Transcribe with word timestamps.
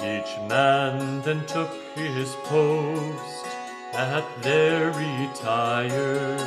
Each 0.00 0.38
man 0.48 1.22
then 1.22 1.46
took 1.46 1.70
his 1.94 2.34
post 2.44 3.46
at 3.92 4.24
their 4.42 4.92
retire. 4.92 6.38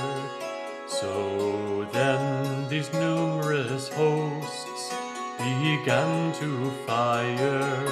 So 0.88 1.88
then 1.92 2.68
these 2.70 2.92
numerous 2.94 3.88
hosts 3.90 4.94
began 5.38 6.33
to 6.33 6.72
fire. 6.86 7.86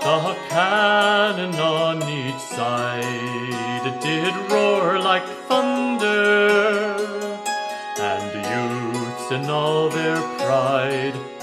The 0.00 0.36
cannon 0.48 1.54
on 1.56 2.02
each 2.02 2.40
side 2.40 4.00
did 4.00 4.34
roar 4.50 4.98
like 4.98 5.26
thunder, 5.48 6.96
and 8.00 8.32
youths 8.52 9.30
in 9.32 9.50
all 9.50 9.88
their 9.90 10.20
pride. 10.38 11.37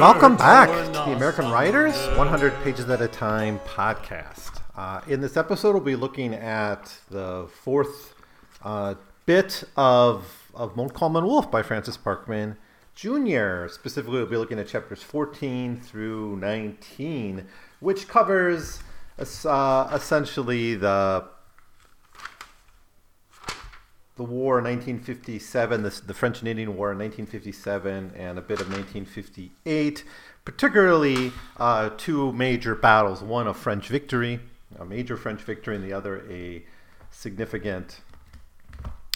Welcome 0.00 0.36
back 0.38 0.70
to 0.70 0.92
the 0.92 1.12
American 1.12 1.50
Writers 1.50 1.94
100 2.16 2.54
Pages 2.64 2.88
at 2.88 3.02
a 3.02 3.06
Time 3.06 3.58
podcast. 3.66 4.62
Uh, 4.74 5.02
in 5.06 5.20
this 5.20 5.36
episode, 5.36 5.74
we'll 5.74 5.82
be 5.82 5.94
looking 5.94 6.32
at 6.32 6.90
the 7.10 7.46
fourth 7.62 8.14
uh, 8.62 8.94
bit 9.26 9.62
of, 9.76 10.50
of 10.54 10.74
Montcalm 10.74 11.16
and 11.16 11.26
Wolfe 11.26 11.50
by 11.50 11.62
Francis 11.62 11.98
Parkman 11.98 12.56
Jr. 12.94 13.68
Specifically, 13.68 14.16
we'll 14.20 14.26
be 14.26 14.38
looking 14.38 14.58
at 14.58 14.68
chapters 14.68 15.02
14 15.02 15.78
through 15.78 16.36
19, 16.36 17.46
which 17.80 18.08
covers 18.08 18.78
uh, 19.44 19.90
essentially 19.92 20.76
the 20.76 21.26
the 24.20 24.26
war 24.26 24.58
in 24.58 24.64
1957, 24.64 25.82
the, 25.82 26.02
the 26.06 26.12
French 26.12 26.40
and 26.40 26.48
Indian 26.48 26.76
War 26.76 26.92
in 26.92 26.98
1957, 26.98 28.12
and 28.14 28.38
a 28.38 28.42
bit 28.42 28.60
of 28.60 28.66
1958, 28.66 30.04
particularly 30.44 31.32
uh, 31.56 31.88
two 31.96 32.30
major 32.34 32.74
battles 32.74 33.22
one 33.22 33.48
a 33.48 33.54
French 33.54 33.88
victory, 33.88 34.38
a 34.78 34.84
major 34.84 35.16
French 35.16 35.40
victory, 35.40 35.74
and 35.74 35.82
the 35.82 35.94
other 35.94 36.22
a 36.30 36.62
significant 37.10 38.02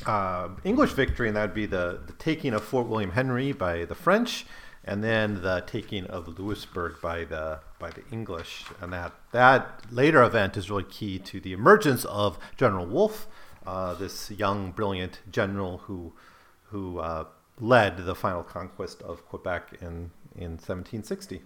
uh, 0.06 0.48
English 0.64 0.92
victory, 0.92 1.28
and 1.28 1.36
that 1.36 1.48
would 1.48 1.54
be 1.54 1.66
the, 1.66 2.00
the 2.06 2.14
taking 2.14 2.54
of 2.54 2.64
Fort 2.64 2.86
William 2.86 3.10
Henry 3.10 3.52
by 3.52 3.84
the 3.84 3.94
French, 3.94 4.46
and 4.86 5.04
then 5.04 5.42
the 5.42 5.62
taking 5.66 6.06
of 6.06 6.38
Louisbourg 6.38 6.98
by 7.02 7.24
the 7.24 7.58
by 7.78 7.90
the 7.90 8.04
English. 8.10 8.64
And 8.80 8.90
that 8.94 9.12
that 9.32 9.82
later 9.90 10.22
event 10.22 10.56
is 10.56 10.70
really 10.70 10.84
key 10.84 11.18
to 11.18 11.40
the 11.40 11.52
emergence 11.52 12.06
of 12.06 12.38
General 12.56 12.86
Wolfe, 12.86 13.26
uh, 13.66 13.94
this 13.94 14.30
young, 14.30 14.72
brilliant 14.72 15.20
general 15.30 15.78
who 15.78 16.12
who 16.64 16.98
uh, 16.98 17.24
led 17.60 17.98
the 17.98 18.14
final 18.14 18.42
conquest 18.42 19.02
of 19.02 19.26
Quebec 19.26 19.78
in 19.80 20.10
in 20.36 20.52
1760. 20.52 21.42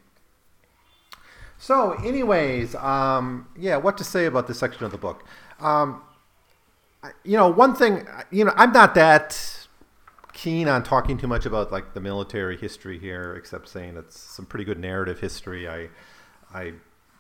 So, 1.59 1.93
anyways, 2.05 2.77
um, 2.77 3.49
yeah, 3.59 3.77
what 3.77 3.99
to 3.99 4.05
say 4.05 4.27
about 4.27 4.47
this 4.47 4.59
section 4.59 4.85
of 4.85 4.93
the 4.93 4.99
book? 4.99 5.25
Um, 5.59 6.03
you 7.25 7.37
know, 7.37 7.49
one 7.49 7.75
thing, 7.75 8.07
you 8.31 8.45
know, 8.45 8.53
I'm 8.57 8.73
not 8.73 8.95
that 8.95 9.67
keen 10.33 10.69
on 10.69 10.85
talking 10.85 11.19
too 11.19 11.27
much 11.27 11.47
about 11.47 11.73
like 11.73 11.95
the 11.95 12.01
military 12.01 12.57
history 12.57 12.99
here, 12.99 13.35
except 13.35 13.69
saying 13.69 13.97
it's 13.97 14.19
some 14.19 14.47
pretty 14.47 14.65
good 14.65 14.79
narrative 14.79 15.19
history. 15.19 15.69
I, 15.69 15.89
I, 16.55 16.75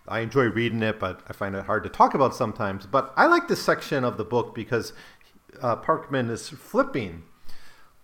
I 0.08 0.20
enjoy 0.20 0.44
reading 0.44 0.82
it, 0.82 0.98
but 0.98 1.20
I 1.28 1.32
find 1.32 1.54
it 1.54 1.64
hard 1.64 1.84
to 1.84 1.88
talk 1.88 2.14
about 2.14 2.34
sometimes. 2.34 2.86
But 2.86 3.12
I 3.16 3.26
like 3.26 3.48
this 3.48 3.62
section 3.62 4.04
of 4.04 4.16
the 4.16 4.24
book 4.24 4.54
because 4.54 4.92
uh, 5.60 5.76
Parkman 5.76 6.30
is 6.30 6.48
flipping 6.48 7.24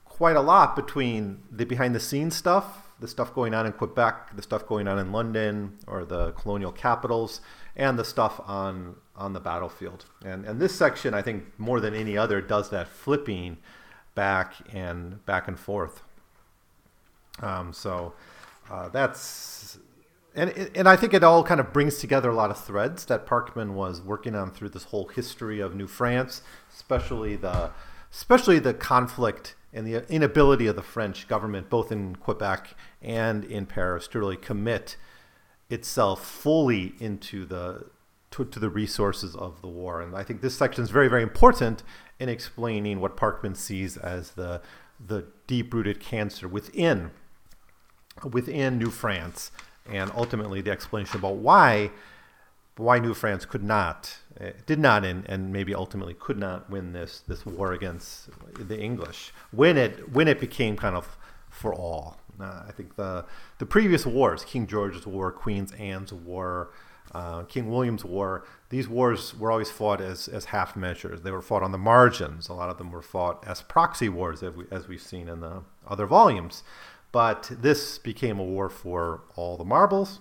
quite 0.04 0.36
a 0.36 0.40
lot 0.40 0.76
between 0.76 1.42
the 1.50 1.64
behind 1.64 1.94
the 1.94 2.00
scenes 2.00 2.36
stuff, 2.36 2.88
the 3.00 3.08
stuff 3.08 3.34
going 3.34 3.54
on 3.54 3.66
in 3.66 3.72
Quebec, 3.72 4.36
the 4.36 4.42
stuff 4.42 4.66
going 4.66 4.86
on 4.86 4.98
in 4.98 5.12
London 5.12 5.78
or 5.86 6.04
the 6.04 6.32
colonial 6.32 6.72
capitals, 6.72 7.40
and 7.76 7.98
the 7.98 8.04
stuff 8.04 8.40
on 8.46 8.96
on 9.16 9.32
the 9.32 9.40
battlefield. 9.40 10.04
And 10.24 10.44
and 10.44 10.60
this 10.60 10.74
section, 10.74 11.14
I 11.14 11.22
think, 11.22 11.58
more 11.58 11.80
than 11.80 11.94
any 11.94 12.16
other, 12.16 12.40
does 12.40 12.70
that 12.70 12.88
flipping 12.88 13.58
back 14.14 14.54
and 14.72 15.24
back 15.26 15.48
and 15.48 15.58
forth. 15.58 16.02
Um, 17.42 17.72
so 17.72 18.14
uh, 18.70 18.88
that's 18.88 19.30
and 20.34 20.70
and 20.74 20.88
I 20.88 20.96
think 20.96 21.14
it 21.14 21.22
all 21.22 21.42
kind 21.44 21.60
of 21.60 21.72
brings 21.72 21.98
together 21.98 22.30
a 22.30 22.34
lot 22.34 22.50
of 22.50 22.62
threads 22.62 23.04
that 23.06 23.26
Parkman 23.26 23.72
was 23.72 24.00
working 24.00 24.34
on 24.34 24.50
through 24.50 24.70
this 24.70 24.84
whole 24.84 25.08
history 25.08 25.60
of 25.60 25.74
New 25.74 25.86
France, 25.86 26.42
especially 26.72 27.36
the 27.36 27.70
especially 28.12 28.58
the 28.58 28.74
conflict 28.74 29.54
and 29.72 29.86
the 29.86 30.08
inability 30.12 30.68
of 30.68 30.76
the 30.76 30.82
French 30.82 31.26
government, 31.26 31.68
both 31.68 31.90
in 31.90 32.14
Quebec 32.16 32.76
and 33.02 33.44
in 33.44 33.66
Paris, 33.66 34.06
to 34.08 34.18
really 34.20 34.36
commit 34.36 34.96
itself 35.68 36.24
fully 36.24 36.94
into 37.00 37.44
the 37.44 37.86
to, 38.30 38.44
to, 38.44 38.58
the 38.58 38.68
resources 38.68 39.36
of 39.36 39.62
the 39.62 39.68
war. 39.68 40.00
And 40.00 40.16
I 40.16 40.24
think 40.24 40.40
this 40.40 40.56
section 40.56 40.82
is 40.82 40.90
very, 40.90 41.08
very 41.08 41.22
important 41.22 41.82
in 42.18 42.28
explaining 42.28 43.00
what 43.00 43.16
Parkman 43.16 43.56
sees 43.56 43.96
as 43.96 44.32
the 44.32 44.60
the 45.04 45.26
deep-rooted 45.46 46.00
cancer 46.00 46.46
within 46.46 47.10
within 48.30 48.78
New 48.78 48.90
France, 48.90 49.50
and 49.90 50.10
ultimately 50.14 50.60
the 50.60 50.70
explanation 50.70 51.18
about 51.18 51.36
why 51.36 51.90
why 52.76 52.98
New 52.98 53.14
France 53.14 53.44
could 53.44 53.62
not, 53.62 54.16
uh, 54.40 54.46
did 54.66 54.80
not, 54.80 55.04
and, 55.04 55.24
and 55.28 55.52
maybe 55.52 55.72
ultimately 55.74 56.14
could 56.14 56.38
not 56.38 56.68
win 56.68 56.92
this 56.92 57.20
this 57.20 57.46
war 57.46 57.72
against 57.72 58.28
the 58.54 58.78
English 58.78 59.32
when 59.52 59.76
it 59.76 60.12
when 60.12 60.28
it 60.28 60.40
became 60.40 60.76
kind 60.76 60.96
of 60.96 61.16
for 61.50 61.72
all. 61.72 62.18
Uh, 62.40 62.64
I 62.66 62.72
think 62.72 62.96
the 62.96 63.24
the 63.58 63.66
previous 63.66 64.04
wars, 64.04 64.44
King 64.44 64.66
George's 64.66 65.06
War, 65.06 65.30
Queen 65.30 65.68
Anne's 65.78 66.12
War, 66.12 66.70
uh, 67.12 67.44
King 67.44 67.70
William's 67.70 68.04
War, 68.04 68.44
these 68.70 68.88
wars 68.88 69.38
were 69.38 69.52
always 69.52 69.70
fought 69.70 70.00
as, 70.00 70.26
as 70.26 70.46
half 70.46 70.74
measures. 70.74 71.22
They 71.22 71.30
were 71.30 71.42
fought 71.42 71.62
on 71.62 71.70
the 71.70 71.78
margins. 71.78 72.48
A 72.48 72.54
lot 72.54 72.70
of 72.70 72.78
them 72.78 72.90
were 72.90 73.02
fought 73.02 73.46
as 73.46 73.62
proxy 73.62 74.08
wars, 74.08 74.42
as, 74.42 74.52
we, 74.54 74.64
as 74.72 74.88
we've 74.88 75.00
seen 75.00 75.28
in 75.28 75.40
the 75.40 75.62
other 75.86 76.06
volumes. 76.06 76.64
But 77.14 77.48
this 77.48 77.96
became 77.96 78.40
a 78.40 78.44
war 78.44 78.68
for 78.68 79.20
all 79.36 79.56
the 79.56 79.64
marbles, 79.64 80.18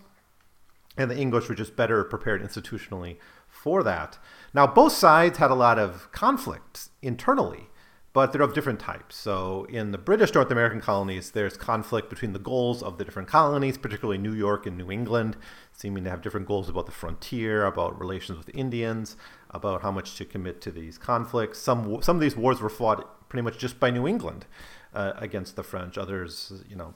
and 0.95 1.09
the 1.09 1.17
English 1.17 1.49
were 1.49 1.55
just 1.55 1.75
better 1.75 2.03
prepared 2.03 2.43
institutionally 2.43 3.17
for 3.49 3.81
that. 3.81 4.19
Now, 4.53 4.67
both 4.67 4.91
sides 4.93 5.39
had 5.39 5.49
a 5.49 5.55
lot 5.55 5.79
of 5.79 6.11
conflict 6.11 6.89
internally, 7.01 7.71
but 8.13 8.31
they're 8.31 8.43
of 8.43 8.53
different 8.53 8.79
types. 8.79 9.15
So, 9.15 9.65
in 9.71 9.89
the 9.89 9.97
British 9.97 10.35
North 10.35 10.51
American 10.51 10.81
colonies, 10.81 11.31
there's 11.31 11.57
conflict 11.57 12.11
between 12.11 12.33
the 12.33 12.37
goals 12.37 12.83
of 12.83 12.99
the 12.99 13.05
different 13.05 13.27
colonies, 13.27 13.79
particularly 13.79 14.19
New 14.19 14.33
York 14.33 14.67
and 14.67 14.77
New 14.77 14.91
England, 14.91 15.35
seeming 15.71 16.03
to 16.03 16.11
have 16.11 16.21
different 16.21 16.45
goals 16.45 16.69
about 16.69 16.85
the 16.85 16.91
frontier, 16.91 17.65
about 17.65 17.99
relations 17.99 18.37
with 18.37 18.55
Indians, 18.55 19.17
about 19.49 19.81
how 19.81 19.89
much 19.89 20.15
to 20.17 20.25
commit 20.25 20.61
to 20.61 20.69
these 20.69 20.99
conflicts. 20.99 21.57
Some 21.57 22.03
some 22.03 22.17
of 22.17 22.21
these 22.21 22.37
wars 22.37 22.61
were 22.61 22.69
fought 22.69 23.27
pretty 23.29 23.41
much 23.41 23.57
just 23.57 23.79
by 23.79 23.89
New 23.89 24.07
England 24.07 24.45
uh, 24.93 25.13
against 25.17 25.55
the 25.55 25.63
French. 25.63 25.97
Others, 25.97 26.63
you 26.69 26.75
know, 26.75 26.93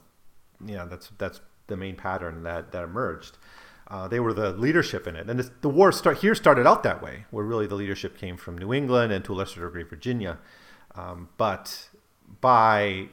yeah, 0.64 0.84
that's 0.84 1.10
that's 1.18 1.40
the 1.66 1.76
main 1.76 1.96
pattern 1.96 2.42
that 2.42 2.72
that 2.72 2.84
emerged. 2.84 3.38
Uh, 3.88 4.06
they 4.06 4.20
were 4.20 4.34
the 4.34 4.52
leadership 4.52 5.06
in 5.06 5.16
it, 5.16 5.30
and 5.30 5.38
this, 5.38 5.50
the 5.62 5.68
war 5.68 5.90
start 5.90 6.18
here 6.18 6.34
started 6.34 6.66
out 6.66 6.82
that 6.82 7.02
way, 7.02 7.24
where 7.30 7.44
really 7.44 7.66
the 7.66 7.74
leadership 7.74 8.18
came 8.18 8.36
from 8.36 8.58
New 8.58 8.72
England 8.74 9.12
and 9.12 9.24
to 9.24 9.32
a 9.32 9.36
lesser 9.36 9.64
degree 9.64 9.82
Virginia. 9.82 10.38
Um, 10.94 11.30
but 11.38 11.88
by 12.40 13.08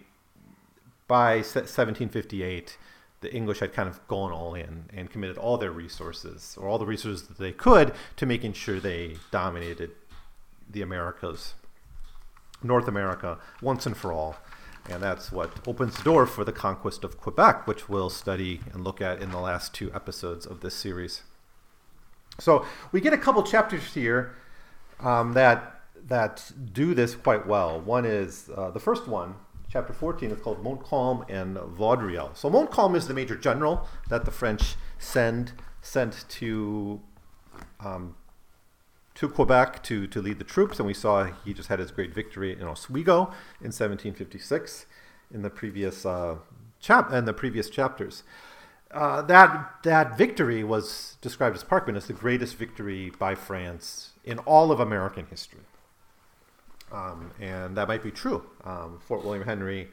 by 1.07 1.35
1758, 1.37 2.77
the 3.21 3.33
English 3.33 3.59
had 3.59 3.73
kind 3.73 3.87
of 3.87 4.05
gone 4.07 4.31
all 4.31 4.53
in 4.53 4.85
and 4.93 5.09
committed 5.09 5.37
all 5.37 5.57
their 5.57 5.71
resources, 5.71 6.57
or 6.59 6.67
all 6.67 6.77
the 6.77 6.85
resources 6.85 7.27
that 7.27 7.37
they 7.37 7.51
could, 7.51 7.93
to 8.17 8.25
making 8.25 8.53
sure 8.53 8.79
they 8.79 9.17
dominated 9.31 9.91
the 10.69 10.81
Americas, 10.81 11.53
North 12.61 12.87
America, 12.87 13.37
once 13.61 13.85
and 13.85 13.95
for 13.95 14.11
all. 14.11 14.35
And 14.89 15.01
that's 15.01 15.31
what 15.31 15.67
opens 15.67 15.97
the 15.97 16.03
door 16.03 16.25
for 16.25 16.43
the 16.43 16.51
conquest 16.51 17.03
of 17.03 17.19
Quebec, 17.19 17.67
which 17.67 17.89
we'll 17.89 18.09
study 18.09 18.61
and 18.71 18.83
look 18.83 19.01
at 19.01 19.21
in 19.21 19.31
the 19.31 19.39
last 19.39 19.73
two 19.73 19.91
episodes 19.93 20.45
of 20.45 20.61
this 20.61 20.75
series. 20.75 21.23
So 22.39 22.65
we 22.91 23.01
get 23.01 23.13
a 23.13 23.17
couple 23.17 23.41
chapters 23.43 23.93
here 23.93 24.35
um, 24.99 25.33
that 25.33 25.71
that 26.07 26.51
do 26.73 26.93
this 26.93 27.15
quite 27.15 27.47
well. 27.47 27.81
One 27.81 28.05
is 28.05 28.49
uh, 28.55 28.69
the 28.69 28.79
first 28.79 29.07
one, 29.07 29.35
chapter 29.71 29.91
14, 29.91 30.29
is 30.29 30.39
called 30.39 30.61
Montcalm 30.61 31.25
and 31.29 31.57
Vaudreuil. 31.57 32.35
So 32.35 32.47
Montcalm 32.49 32.95
is 32.95 33.07
the 33.07 33.13
major 33.13 33.35
general 33.35 33.87
that 34.09 34.25
the 34.25 34.31
French 34.31 34.75
send 34.99 35.53
sent 35.81 36.25
to 36.29 37.01
um, 37.79 38.15
to 39.15 39.29
Quebec 39.29 39.81
to, 39.83 40.07
to 40.07 40.21
lead 40.21 40.39
the 40.39 40.45
troops, 40.45 40.77
and 40.77 40.85
we 40.85 40.93
saw 40.93 41.25
he 41.43 41.53
just 41.53 41.69
had 41.69 41.79
his 41.79 41.91
great 41.91 42.13
victory 42.13 42.51
in 42.51 42.63
Oswego 42.63 43.31
in 43.61 43.71
1756 43.71 44.85
in 45.33 45.41
the 45.41 45.49
previous 45.49 46.05
uh, 46.05 46.35
chap 46.79 47.11
in 47.11 47.25
the 47.25 47.33
previous 47.33 47.69
chapters. 47.69 48.23
Uh, 48.91 49.21
that 49.23 49.83
that 49.83 50.17
victory 50.17 50.63
was 50.63 51.17
described 51.21 51.55
as 51.55 51.63
Parkman 51.63 51.97
as 51.97 52.07
the 52.07 52.13
greatest 52.13 52.55
victory 52.55 53.11
by 53.17 53.35
France 53.35 54.11
in 54.23 54.37
all 54.39 54.71
of 54.71 54.79
American 54.79 55.25
history, 55.25 55.61
um, 56.91 57.31
and 57.39 57.75
that 57.75 57.87
might 57.87 58.03
be 58.03 58.11
true. 58.11 58.45
Um, 58.63 58.99
Fort 59.07 59.23
William 59.23 59.45
Henry 59.45 59.89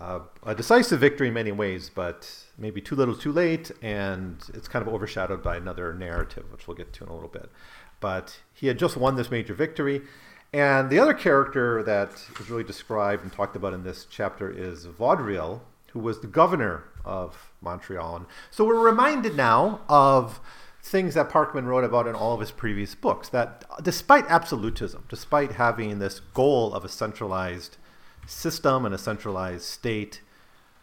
uh, 0.00 0.20
a 0.44 0.54
decisive 0.54 1.00
victory 1.00 1.28
in 1.28 1.34
many 1.34 1.52
ways, 1.52 1.90
but 1.94 2.28
maybe 2.58 2.80
too 2.80 2.96
little, 2.96 3.14
too 3.14 3.32
late, 3.32 3.70
and 3.80 4.42
it's 4.52 4.66
kind 4.66 4.86
of 4.86 4.92
overshadowed 4.92 5.42
by 5.42 5.56
another 5.56 5.94
narrative, 5.94 6.50
which 6.50 6.66
we'll 6.66 6.76
get 6.76 6.92
to 6.94 7.04
in 7.04 7.10
a 7.10 7.14
little 7.14 7.28
bit. 7.28 7.50
But 8.04 8.40
he 8.52 8.66
had 8.66 8.78
just 8.78 8.98
won 8.98 9.16
this 9.16 9.30
major 9.30 9.54
victory. 9.54 10.02
And 10.52 10.90
the 10.90 10.98
other 10.98 11.14
character 11.14 11.82
that 11.84 12.10
is 12.38 12.50
really 12.50 12.62
described 12.62 13.22
and 13.22 13.32
talked 13.32 13.56
about 13.56 13.72
in 13.72 13.82
this 13.82 14.04
chapter 14.04 14.50
is 14.50 14.84
Vaudreuil, 14.84 15.62
who 15.92 16.00
was 16.00 16.20
the 16.20 16.26
governor 16.26 16.84
of 17.02 17.50
Montreal. 17.62 18.16
And 18.16 18.26
so 18.50 18.62
we're 18.62 18.86
reminded 18.86 19.38
now 19.38 19.80
of 19.88 20.38
things 20.82 21.14
that 21.14 21.30
Parkman 21.30 21.64
wrote 21.64 21.82
about 21.82 22.06
in 22.06 22.14
all 22.14 22.34
of 22.34 22.40
his 22.40 22.50
previous 22.50 22.94
books 22.94 23.30
that 23.30 23.64
despite 23.82 24.26
absolutism, 24.28 25.06
despite 25.08 25.52
having 25.52 25.98
this 25.98 26.20
goal 26.20 26.74
of 26.74 26.84
a 26.84 26.90
centralized 26.90 27.78
system 28.26 28.84
and 28.84 28.94
a 28.94 28.98
centralized 28.98 29.64
state 29.64 30.20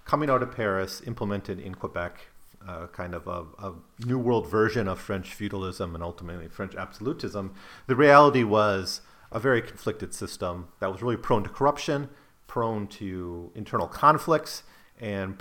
coming 0.05 0.31
out 0.31 0.41
of 0.41 0.55
Paris, 0.55 1.03
implemented 1.05 1.59
in 1.59 1.75
Quebec, 1.75 2.30
uh, 2.67 2.87
kind 2.87 3.13
of 3.13 3.27
a, 3.27 3.45
a, 3.59 3.73
new 4.05 4.17
world 4.17 4.49
version 4.49 4.87
of 4.87 4.99
French 4.99 5.33
feudalism 5.33 5.95
and 5.95 6.03
ultimately 6.03 6.47
French 6.47 6.75
absolutism, 6.75 7.53
the 7.87 7.95
reality 7.95 8.43
was 8.43 9.01
a 9.31 9.39
very 9.39 9.61
conflicted 9.61 10.13
system 10.13 10.67
that 10.79 10.91
was 10.91 11.01
really 11.01 11.17
prone 11.17 11.43
to 11.43 11.49
corruption, 11.49 12.09
prone 12.47 12.87
to 12.87 13.51
internal 13.55 13.87
conflicts, 13.87 14.63
and 14.99 15.39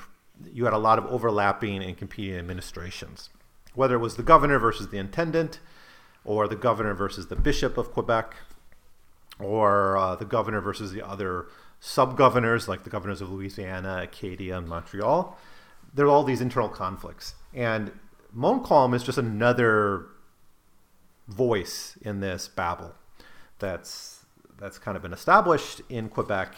you 0.53 0.65
had 0.65 0.75
a 0.75 0.79
lot 0.79 0.99
of 0.99 1.07
overlapping 1.07 1.83
and 1.83 1.97
competing 1.97 2.37
administrations. 2.37 3.31
Whether 3.75 3.97
it 3.97 3.99
was 3.99 4.17
the 4.17 4.23
governor 4.23 4.59
versus 4.59 4.89
the 4.89 4.99
intendant, 4.99 5.61
or 6.25 6.49
the 6.49 6.57
governor 6.57 6.95
versus 6.95 7.29
the 7.29 7.37
bishop 7.37 7.77
of 7.79 7.93
Quebec, 7.93 8.35
or 9.39 9.97
uh, 9.97 10.17
the 10.17 10.25
governor 10.25 10.61
versus 10.61 10.93
the 10.93 11.07
other 11.07 11.47
sub 11.81 12.17
governors, 12.17 12.69
like 12.69 12.85
the 12.85 12.91
governors 12.91 13.21
of 13.21 13.31
Louisiana, 13.31 14.01
Acadia, 14.03 14.59
and 14.59 14.69
Montreal. 14.69 15.39
There 15.95 16.07
are 16.07 16.09
all 16.09 16.25
these 16.25 16.41
internal 16.41 16.69
conflicts. 16.69 17.35
And 17.53 17.93
Montcalm 18.33 18.95
is 18.95 19.03
just 19.03 19.19
another 19.19 20.07
voice 21.29 21.97
in 22.03 22.21
this 22.21 22.49
babel 22.49 22.95
that's, 23.59 24.25
that's 24.59 24.79
kind 24.79 24.97
of 24.97 25.03
been 25.03 25.13
established 25.13 25.81
in 25.89 26.09
Quebec. 26.09 26.57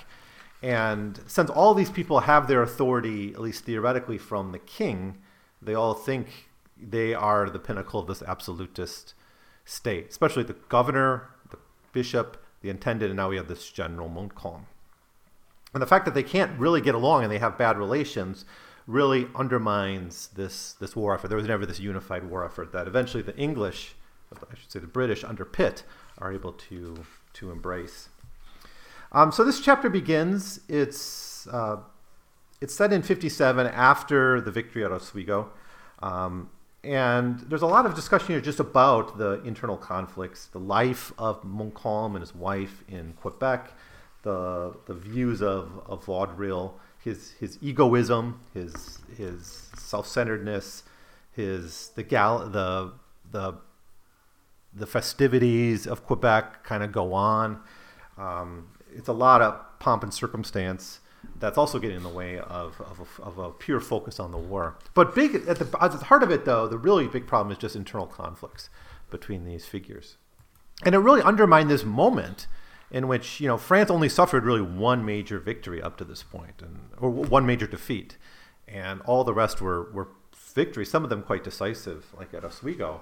And 0.63 1.21
since 1.27 1.51
all 1.51 1.75
these 1.75 1.91
people 1.91 2.21
have 2.21 2.47
their 2.47 2.63
authority, 2.63 3.33
at 3.33 3.41
least 3.41 3.65
theoretically, 3.65 4.19
from 4.19 4.53
the 4.53 4.59
king, 4.59 5.19
they 5.61 5.75
all 5.75 5.95
think 5.95 6.49
they 6.81 7.15
are 7.15 7.49
the 7.49 7.59
pinnacle 7.59 8.01
of 8.01 8.07
this 8.07 8.23
absolutist 8.23 9.15
state, 9.65 10.09
especially 10.11 10.43
the 10.43 10.57
governor, 10.69 11.31
the 11.51 11.59
bishop, 11.93 12.43
the 12.61 12.71
intendant, 12.71 13.11
and 13.11 13.17
now 13.17 13.29
we 13.29 13.37
have 13.37 13.49
this 13.49 13.71
general 13.71 14.09
Montcalm. 14.09 14.67
And 15.75 15.83
the 15.83 15.87
fact 15.87 16.05
that 16.05 16.15
they 16.15 16.23
can't 16.23 16.59
really 16.59 16.81
get 16.81 16.95
along 16.95 17.23
and 17.23 17.33
they 17.33 17.39
have 17.39 17.57
bad 17.57 17.79
relations 17.79 18.45
really 18.87 19.29
undermines 19.35 20.29
this, 20.35 20.73
this 20.75 20.97
war 20.97 21.15
effort. 21.15 21.29
There 21.29 21.37
was 21.37 21.47
never 21.47 21.67
this 21.67 21.81
unified 21.81 22.29
war 22.29 22.45
effort 22.45 22.73
that 22.73 22.87
eventually 22.87 23.23
the 23.23 23.37
English, 23.37 23.95
I 24.33 24.55
should 24.55 24.71
say 24.71 24.81
the 24.81 24.87
British 24.87 25.25
under 25.25 25.45
Pitt, 25.45 25.85
are 26.19 26.33
able 26.33 26.53
to, 26.53 27.05
to 27.35 27.51
embrace. 27.51 28.09
Um, 29.13 29.31
so 29.31 29.45
this 29.45 29.61
chapter 29.61 29.89
begins. 29.89 30.61
It's, 30.69 31.47
uh, 31.49 31.79
it's 32.61 32.75
set 32.75 32.93
in 32.93 33.03
57 33.03 33.67
after 33.67 34.41
the 34.41 34.51
victory 34.51 34.85
at 34.85 34.93
Oswego. 34.93 35.51
Um, 36.01 36.51
and 36.85 37.39
there's 37.41 37.63
a 37.63 37.67
lot 37.67 37.87
of 37.87 37.95
discussion 37.95 38.29
here 38.29 38.41
just 38.41 38.59
about 38.59 39.17
the 39.17 39.41
internal 39.45 39.77
conflicts, 39.77 40.47
the 40.47 40.59
life 40.59 41.13
of 41.17 41.45
Montcalm 41.45 42.17
and 42.17 42.23
his 42.23 42.35
wife 42.35 42.83
in 42.89 43.13
Quebec, 43.15 43.73
the 44.23 44.75
the 44.87 44.95
views 44.95 45.43
of 45.43 45.81
of 45.87 46.05
Vaudreuil, 46.05 46.73
his 47.03 47.33
his 47.33 47.59
egoism, 47.61 48.41
his 48.55 48.99
his 49.17 49.71
self 49.77 50.07
centeredness, 50.07 50.85
his 51.33 51.91
the 51.95 52.03
gal 52.03 52.49
the 52.49 52.93
the 53.31 53.55
the 54.75 54.87
festivities 54.87 55.87
of 55.87 56.05
Quebec 56.07 56.65
kind 56.65 56.83
of 56.83 56.93
go 56.93 57.13
on. 57.13 57.61
Um, 58.17 58.69
it's 58.95 59.09
a 59.09 59.13
lot 59.13 59.43
of 59.43 59.61
pomp 59.79 60.03
and 60.03 60.13
circumstance 60.13 61.01
that's 61.39 61.59
also 61.59 61.79
getting 61.79 61.99
in 61.99 62.03
the 62.03 62.09
way 62.09 62.39
of, 62.39 62.81
of, 62.81 63.01
a, 63.01 63.23
of 63.23 63.39
a 63.39 63.51
pure 63.51 63.81
focus 63.81 64.19
on 64.19 64.33
the 64.33 64.39
war. 64.39 64.77
But 64.95 65.15
big 65.15 65.35
at 65.35 65.59
the, 65.59 65.69
at 65.81 65.93
the 65.93 65.99
heart 65.99 66.23
of 66.23 66.31
it, 66.31 66.45
though, 66.45 66.67
the 66.67 66.79
really 66.79 67.07
big 67.07 67.27
problem 67.27 67.53
is 67.53 67.59
just 67.59 67.77
internal 67.77 68.07
conflicts 68.07 68.71
between 69.11 69.45
these 69.45 69.67
figures. 69.67 70.17
And 70.85 70.95
it 70.95 70.99
really 70.99 71.23
undermined 71.23 71.71
this 71.71 71.85
moment 71.85 72.47
in 72.93 73.09
which 73.09 73.41
you 73.41 73.49
know 73.49 73.57
France 73.57 73.91
only 73.91 74.09
suffered 74.09 74.45
really 74.45 74.61
one 74.61 75.05
major 75.05 75.41
victory 75.41 75.83
up 75.83 75.97
to 75.97 76.05
this 76.05 76.23
point, 76.23 76.63
and 76.63 76.79
or 76.99 77.11
one 77.11 77.45
major 77.45 77.67
defeat, 77.67 78.17
and 78.69 79.01
all 79.03 79.25
the 79.25 79.35
rest 79.35 79.61
were 79.61 79.91
were 79.93 80.09
victories. 80.55 80.91
Some 80.91 81.03
of 81.03 81.11
them 81.11 81.23
quite 81.23 81.43
decisive, 81.43 82.07
like 82.17 82.33
at 82.35 82.45
Oswego. 82.45 83.01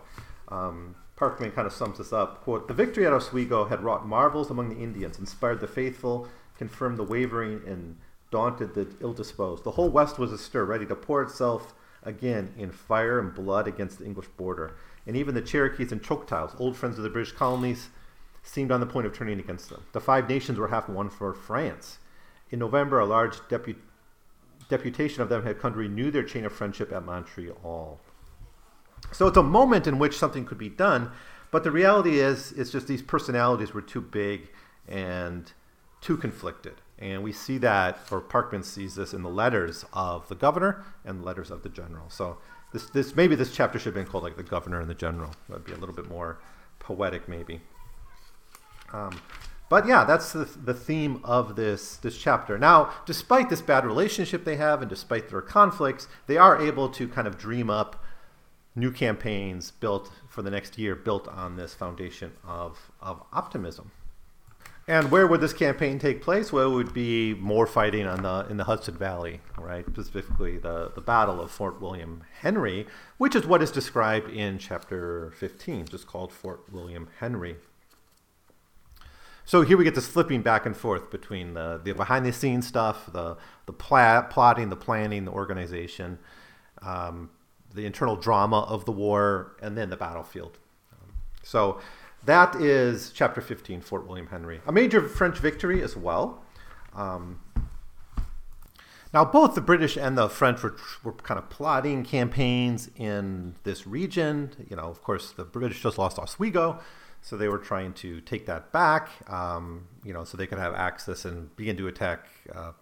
Um, 0.49 0.95
Parkman 1.17 1.55
kind 1.55 1.67
of 1.67 1.73
sums 1.73 1.99
this 1.99 2.15
up. 2.15 2.43
Quote, 2.45 2.67
the 2.67 2.73
victory 2.73 3.07
at 3.07 3.13
Oswego 3.13 3.67
had 3.67 3.83
wrought 3.83 4.07
marvels 4.07 4.51
among 4.51 4.71
the 4.71 4.83
Indians, 4.83 5.19
inspired 5.19 5.61
the 5.61 5.67
faithful, 5.67 6.27
confirmed 6.57 6.97
the 6.97 7.05
wavering, 7.05 7.61
and 7.67 7.99
daunted 8.31 8.73
the 8.75 8.89
ill-disposed. 9.01 9.63
The 9.65 9.73
whole 9.73 9.91
West 9.91 10.19
was 10.19 10.33
astir, 10.33 10.65
ready 10.65 10.87
to 10.87 10.95
pour 10.95 11.21
itself 11.21 11.75
again 12.05 12.55
in 12.57 12.71
fire 12.71 13.19
and 13.19 13.35
blood 13.35 13.69
against 13.69 13.99
the 13.99 14.07
English 14.07 14.29
border. 14.29 14.77
And 15.07 15.15
even 15.15 15.35
the 15.35 15.43
Cherokees 15.43 15.93
and 15.93 16.03
Choctaws, 16.03 16.55
old 16.59 16.75
friends 16.75 16.97
of 16.97 17.05
the 17.05 17.11
British 17.11 17.33
colonies, 17.33 17.91
seemed 18.43 18.73
on 18.73 18.81
the 18.81 18.87
point 18.87 19.07
of 19.07 19.13
turning 19.13 19.39
against 19.39 19.69
them. 19.71 19.85
The 19.93 20.01
Five 20.01 20.29
Nations 20.29 20.59
were 20.59 20.69
half 20.69 20.89
won 20.89 21.11
for 21.11 21.35
France. 21.35 21.99
In 22.51 22.59
November, 22.59 22.99
a 22.99 23.07
large 23.07 23.37
depu- 23.49 23.77
deputation 24.69 25.23
of 25.23 25.29
them 25.29 25.45
had 25.45 25.59
come 25.59 25.73
to 25.73 25.79
renew 25.79 26.11
their 26.11 26.23
chain 26.23 26.45
of 26.45 26.53
friendship 26.53 26.93
at 26.93 27.05
Montreal. 27.05 28.01
So 29.13 29.27
it's 29.27 29.37
a 29.37 29.43
moment 29.43 29.87
in 29.87 29.99
which 29.99 30.17
something 30.17 30.45
could 30.45 30.59
be 30.59 30.69
done, 30.69 31.11
but 31.51 31.65
the 31.65 31.71
reality 31.71 32.21
is, 32.21 32.53
it's 32.53 32.71
just 32.71 32.87
these 32.87 33.03
personalities 33.03 33.75
were 33.75 33.83
too 33.83 34.01
big 34.01 34.51
and 34.89 35.53
too 36.01 36.17
conflicted. 36.17 36.75
And 36.99 37.23
we 37.23 37.33
see 37.33 37.59
that, 37.59 37.99
or 38.11 38.21
Parkman 38.21 38.65
sees 38.65 38.95
this 38.95 39.15
in 39.15 39.23
the 39.23 39.31
letters 39.31 39.85
of 39.93 40.29
the 40.29 40.35
governor 40.35 40.85
and 41.05 41.21
the 41.21 41.25
letters 41.25 41.51
of 41.51 41.63
the 41.63 41.69
general. 41.69 42.11
So 42.11 42.39
this, 42.73 42.91
this 42.91 43.17
maybe 43.17 43.35
this 43.35 43.53
chapter 43.53 43.79
should 43.79 43.87
have 43.87 43.95
been 43.95 44.07
called 44.07 44.25
like 44.25 44.37
the 44.37 44.43
governor 44.43 44.81
and 44.81 44.89
the 44.89 44.95
general. 44.95 45.31
That 45.49 45.55
would 45.55 45.65
be 45.65 45.73
a 45.73 45.79
little 45.79 45.95
bit 45.95 46.09
more 46.09 46.39
poetic, 46.79 47.29
maybe. 47.29 47.63
Um, 48.93 49.21
but 49.69 49.87
yeah, 49.87 50.05
that's 50.05 50.33
the, 50.33 50.45
the 50.45 50.75
theme 50.75 51.21
of 51.23 51.55
this, 51.55 51.97
this 51.97 52.19
chapter. 52.19 52.59
Now, 52.59 52.93
despite 53.07 53.51
this 53.51 53.63
bad 53.63 53.87
relationship 53.87 54.45
they 54.45 54.57
have 54.57 54.83
and 54.83 54.89
despite 54.91 55.29
their 55.29 55.41
conflicts, 55.41 56.09
they 56.27 56.37
are 56.37 56.61
able 56.61 56.89
to 56.91 57.07
kind 57.07 57.29
of 57.29 57.39
dream 57.39 57.71
up 57.71 58.03
new 58.75 58.91
campaigns 58.91 59.71
built 59.71 60.11
for 60.29 60.43
the 60.43 60.51
next 60.51 60.77
year, 60.77 60.97
built 60.97 61.29
on 61.29 61.57
this 61.57 61.75
foundation 61.75 62.33
of, 62.45 62.91
of 63.01 63.23
optimism. 63.33 63.93
And 64.89 65.13
where 65.13 65.29
would 65.29 65.41
this 65.41 65.53
campaign 65.53 66.01
take 66.01 66.21
place? 66.21 66.53
Well, 66.53 66.73
it 66.73 66.75
would 66.75 66.93
be 66.93 67.35
more 67.35 67.67
fighting 67.67 68.07
on 68.07 68.23
the 68.23 68.47
in 68.51 68.57
the 68.57 68.65
Hudson 68.65 68.97
Valley, 68.97 69.41
right? 69.57 69.85
Specifically, 69.87 70.59
the, 70.59 70.91
the 70.93 71.01
Battle 71.01 71.41
of 71.41 71.53
Fort 71.53 71.81
William 71.81 72.25
Henry, 72.41 72.89
which 73.17 73.37
is 73.37 73.47
what 73.47 73.63
is 73.63 73.71
described 73.71 74.31
in 74.31 74.59
chapter 74.59 75.33
15, 75.37 75.87
just 75.87 76.09
called 76.09 76.33
Fort 76.33 76.65
William 76.73 77.07
Henry. 77.21 77.57
So 79.51 79.63
here 79.63 79.77
we 79.77 79.83
get 79.83 79.97
this 79.97 80.07
flipping 80.07 80.43
back 80.43 80.65
and 80.65 80.77
forth 80.77 81.11
between 81.11 81.55
the, 81.55 81.81
the 81.83 81.91
behind 81.91 82.25
the 82.25 82.33
scenes 82.33 82.69
stuff, 82.69 83.13
the, 83.13 83.37
the 83.67 83.73
plotting, 83.73 84.69
the 84.69 84.77
planning, 84.77 85.25
the 85.25 85.33
organization, 85.33 86.21
um, 86.83 87.31
the 87.75 87.85
internal 87.85 88.15
drama 88.15 88.61
of 88.61 88.85
the 88.85 88.93
war, 88.93 89.57
and 89.61 89.77
then 89.77 89.91
the 89.91 89.97
battlefield. 89.97 90.61
so 91.43 91.81
that 92.25 92.55
is 92.61 93.11
chapter 93.13 93.41
15, 93.41 93.81
Fort 93.81 94.07
William 94.07 94.29
Henry. 94.29 94.61
A 94.69 94.71
major 94.71 95.09
French 95.09 95.39
victory 95.39 95.83
as 95.83 95.97
well. 95.97 96.45
Um, 96.95 97.41
now, 99.13 99.25
both 99.25 99.57
the 99.57 99.61
British 99.61 99.97
and 99.97 100.17
the 100.17 100.29
French 100.29 100.63
were, 100.63 100.77
were 101.03 101.15
kind 101.15 101.39
of 101.39 101.51
plotting 101.51 102.05
campaigns 102.05 102.89
in 102.95 103.57
this 103.65 103.85
region. 103.85 104.53
You 104.71 104.77
know, 104.77 104.85
of 104.85 105.03
course, 105.03 105.33
the 105.33 105.43
British 105.43 105.83
just 105.83 105.99
lost 105.99 106.21
Oswego, 106.21 106.79
so 107.23 107.37
they 107.37 107.49
were 107.49 107.59
trying 107.59 107.93
to 107.95 108.21
take 108.21 108.47
that 108.47 108.73
back, 108.73 109.11
um, 109.31 109.87
you 110.05 110.13
know, 110.13 110.25
so 110.25 110.37
they 110.37 110.47
could 110.47 110.59
have 110.59 110.75
access 110.75 111.25
and 111.25 111.55
begin 111.57 111.77
to 111.77 111.87
attack 111.87 112.27
uh, 112.55 112.73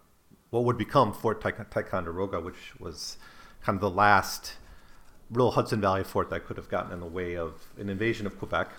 what 0.49 0.63
would 0.63 0.77
become 0.77 1.13
Fort 1.13 1.41
Ticonderoga, 1.41 2.39
which 2.39 2.79
was 2.79 3.17
kind 3.61 3.75
of 3.75 3.81
the 3.81 3.89
last 3.89 4.53
real 5.29 5.51
Hudson 5.51 5.79
Valley 5.81 6.03
fort 6.03 6.29
that 6.29 6.45
could 6.45 6.57
have 6.57 6.69
gotten 6.69 6.91
in 6.91 6.99
the 6.99 7.05
way 7.05 7.35
of 7.35 7.67
an 7.77 7.89
invasion 7.89 8.25
of 8.25 8.37
Quebec. 8.39 8.69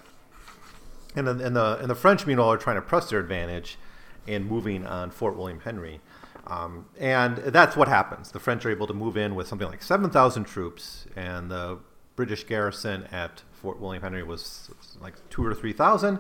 And, 1.14 1.28
and, 1.28 1.56
the, 1.56 1.78
and 1.80 1.90
the 1.90 1.94
French, 1.94 2.26
meanwhile, 2.26 2.50
are 2.50 2.56
trying 2.56 2.76
to 2.76 2.82
press 2.82 3.10
their 3.10 3.18
advantage 3.18 3.76
in 4.26 4.44
moving 4.44 4.86
on 4.86 5.10
Fort 5.10 5.36
William 5.36 5.60
Henry. 5.60 6.00
Um, 6.46 6.86
and 6.98 7.36
that's 7.38 7.76
what 7.76 7.88
happens. 7.88 8.32
The 8.32 8.40
French 8.40 8.64
are 8.64 8.70
able 8.70 8.86
to 8.86 8.94
move 8.94 9.16
in 9.16 9.34
with 9.34 9.46
something 9.46 9.68
like 9.68 9.82
7,000 9.82 10.44
troops, 10.44 11.06
and 11.14 11.50
the 11.50 11.78
British 12.16 12.44
garrison 12.44 13.04
at 13.12 13.42
Fort 13.60 13.80
William 13.80 14.02
Henry 14.02 14.22
was 14.22 14.70
like 15.00 15.14
two 15.28 15.44
or 15.44 15.54
3,000. 15.54 16.18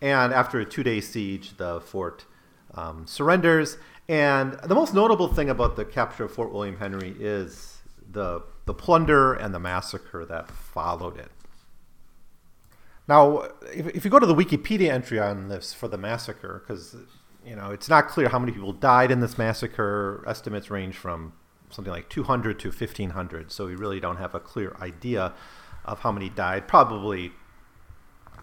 And 0.00 0.32
after 0.32 0.60
a 0.60 0.64
two 0.64 0.82
day 0.82 1.00
siege, 1.00 1.56
the 1.56 1.80
fort 1.80 2.26
um, 2.74 3.06
surrenders. 3.06 3.78
And 4.08 4.54
the 4.64 4.74
most 4.74 4.94
notable 4.94 5.28
thing 5.28 5.50
about 5.50 5.76
the 5.76 5.84
capture 5.84 6.24
of 6.24 6.32
Fort 6.32 6.52
William 6.52 6.76
Henry 6.78 7.14
is 7.18 7.78
the 8.10 8.42
the 8.66 8.74
plunder 8.74 9.32
and 9.34 9.54
the 9.54 9.60
massacre 9.60 10.24
that 10.24 10.50
followed 10.50 11.16
it. 11.16 11.30
Now, 13.08 13.48
if, 13.72 13.86
if 13.94 14.04
you 14.04 14.10
go 14.10 14.18
to 14.18 14.26
the 14.26 14.34
Wikipedia 14.34 14.90
entry 14.90 15.20
on 15.20 15.48
this 15.48 15.72
for 15.72 15.86
the 15.86 15.98
massacre, 15.98 16.62
because 16.66 16.96
you 17.44 17.56
know 17.56 17.70
it's 17.70 17.88
not 17.88 18.08
clear 18.08 18.28
how 18.28 18.38
many 18.38 18.52
people 18.52 18.72
died 18.72 19.10
in 19.10 19.20
this 19.20 19.38
massacre. 19.38 20.24
Estimates 20.26 20.70
range 20.70 20.96
from 20.96 21.32
something 21.70 21.92
like 21.92 22.08
200 22.08 22.58
to 22.60 22.68
1500, 22.68 23.50
so 23.50 23.66
we 23.66 23.74
really 23.74 23.98
don't 23.98 24.18
have 24.18 24.34
a 24.34 24.40
clear 24.40 24.76
idea 24.80 25.32
of 25.86 26.00
how 26.00 26.12
many 26.12 26.28
died. 26.28 26.68
Probably 26.68 27.32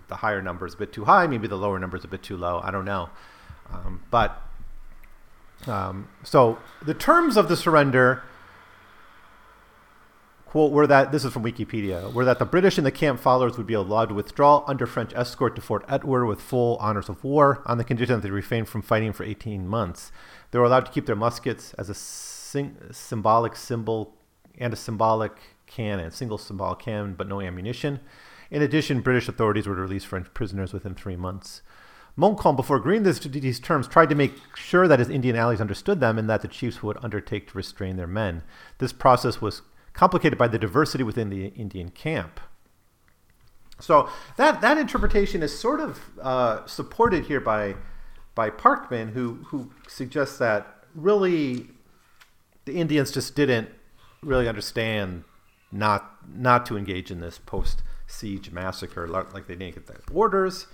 the 0.07 0.15
higher 0.15 0.41
number 0.41 0.65
is 0.65 0.73
a 0.73 0.77
bit 0.77 0.93
too 0.93 1.05
high, 1.05 1.27
maybe 1.27 1.47
the 1.47 1.57
lower 1.57 1.79
number 1.79 1.97
is 1.97 2.03
a 2.03 2.07
bit 2.07 2.23
too 2.23 2.37
low. 2.37 2.61
I 2.63 2.71
don't 2.71 2.85
know, 2.85 3.09
um, 3.71 4.03
but 4.11 4.41
um, 5.67 6.09
so 6.23 6.59
the 6.85 6.93
terms 6.93 7.37
of 7.37 7.47
the 7.47 7.55
surrender 7.55 8.23
quote 10.45 10.71
were 10.71 10.85
that 10.85 11.11
this 11.11 11.25
is 11.25 11.33
from 11.33 11.43
Wikipedia 11.43 12.13
were 12.13 12.25
that 12.25 12.37
the 12.37 12.45
British 12.45 12.77
and 12.77 12.85
the 12.85 12.91
camp 12.91 13.19
followers 13.19 13.57
would 13.57 13.65
be 13.65 13.73
allowed 13.73 14.09
to 14.09 14.13
withdraw 14.13 14.63
under 14.67 14.85
French 14.85 15.11
escort 15.15 15.55
to 15.55 15.61
Fort 15.61 15.83
Edward 15.89 16.27
with 16.27 16.39
full 16.39 16.77
honors 16.77 17.09
of 17.09 17.23
war 17.23 17.63
on 17.65 17.79
the 17.79 17.83
condition 17.83 18.13
that 18.13 18.21
they 18.21 18.29
refrained 18.29 18.67
from 18.67 18.83
fighting 18.83 19.13
for 19.13 19.23
18 19.23 19.67
months. 19.67 20.11
They 20.51 20.59
were 20.59 20.65
allowed 20.65 20.85
to 20.85 20.91
keep 20.91 21.07
their 21.07 21.15
muskets 21.15 21.73
as 21.73 21.89
a 21.89 21.95
symbolic 21.95 23.55
symbol 23.55 24.13
and 24.59 24.71
a 24.71 24.75
symbolic 24.75 25.31
cannon, 25.67 26.11
single 26.11 26.37
symbolic 26.37 26.79
cannon, 26.79 27.15
but 27.15 27.27
no 27.27 27.41
ammunition. 27.41 27.99
In 28.51 28.61
addition, 28.61 29.01
British 29.01 29.27
authorities 29.27 29.67
were 29.67 29.75
to 29.75 29.81
release 29.81 30.03
French 30.03 30.33
prisoners 30.33 30.73
within 30.73 30.93
three 30.93 31.15
months. 31.15 31.61
Montcalm, 32.15 32.55
before 32.55 32.77
agreeing 32.77 33.03
to 33.03 33.29
these 33.29 33.59
terms, 33.59 33.87
tried 33.87 34.09
to 34.09 34.15
make 34.15 34.35
sure 34.55 34.87
that 34.87 34.99
his 34.99 35.09
Indian 35.09 35.35
allies 35.35 35.59
understood 35.59 35.99
them 35.99 36.19
and 36.19 36.29
that 36.29 36.41
the 36.41 36.47
chiefs 36.47 36.83
would 36.83 36.97
undertake 37.01 37.47
to 37.47 37.57
restrain 37.57 37.95
their 37.95 38.07
men. 38.07 38.43
This 38.77 38.93
process 38.93 39.41
was 39.41 39.63
complicated 39.93 40.37
by 40.37 40.47
the 40.47 40.59
diversity 40.59 41.03
within 41.03 41.29
the 41.29 41.47
Indian 41.47 41.89
camp. 41.89 42.39
So 43.79 44.09
that 44.37 44.61
that 44.61 44.77
interpretation 44.77 45.41
is 45.41 45.57
sort 45.57 45.79
of 45.79 45.99
uh, 46.21 46.65
supported 46.67 47.25
here 47.25 47.41
by 47.41 47.75
by 48.35 48.51
Parkman, 48.51 49.13
who 49.13 49.39
who 49.47 49.71
suggests 49.87 50.37
that 50.37 50.85
really 50.93 51.69
the 52.65 52.75
Indians 52.75 53.11
just 53.11 53.35
didn't 53.35 53.69
really 54.21 54.47
understand 54.47 55.23
not 55.73 56.17
not 56.33 56.65
to 56.67 56.77
engage 56.77 57.11
in 57.11 57.19
this 57.19 57.39
post 57.39 57.83
siege 58.07 58.51
massacre, 58.51 59.07
like 59.07 59.47
they 59.47 59.55
didn't 59.55 59.75
get 59.75 59.87
the 59.87 60.13
orders 60.13 60.67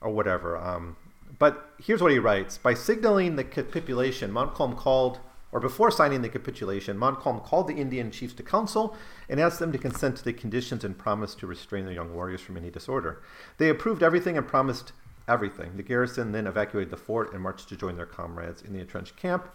or 0.00 0.10
whatever. 0.10 0.56
Um, 0.56 0.96
but 1.38 1.70
here's 1.78 2.02
what 2.02 2.12
he 2.12 2.18
writes: 2.18 2.58
By 2.58 2.74
signaling 2.74 3.36
the 3.36 3.44
capitulation, 3.44 4.30
Montcalm 4.30 4.76
called 4.76 5.18
or 5.52 5.60
before 5.60 5.90
signing 5.90 6.22
the 6.22 6.30
capitulation, 6.30 6.96
Montcalm 6.96 7.40
called 7.40 7.68
the 7.68 7.74
Indian 7.74 8.10
chiefs 8.10 8.32
to 8.34 8.42
council 8.42 8.96
and 9.28 9.38
asked 9.38 9.58
them 9.58 9.70
to 9.72 9.78
consent 9.78 10.16
to 10.16 10.24
the 10.24 10.32
conditions 10.32 10.82
and 10.82 10.96
promised 10.96 11.38
to 11.40 11.46
restrain 11.46 11.84
the 11.84 11.92
young 11.92 12.14
warriors 12.14 12.40
from 12.40 12.56
any 12.56 12.70
disorder. 12.70 13.22
They 13.58 13.68
approved 13.68 14.02
everything 14.02 14.38
and 14.38 14.48
promised 14.48 14.92
everything. 15.28 15.76
The 15.76 15.82
garrison 15.82 16.32
then 16.32 16.46
evacuated 16.46 16.90
the 16.90 16.96
fort 16.96 17.34
and 17.34 17.42
marched 17.42 17.68
to 17.68 17.76
join 17.76 17.96
their 17.96 18.06
comrades 18.06 18.62
in 18.62 18.72
the 18.72 18.80
entrenched 18.80 19.16
camp, 19.16 19.46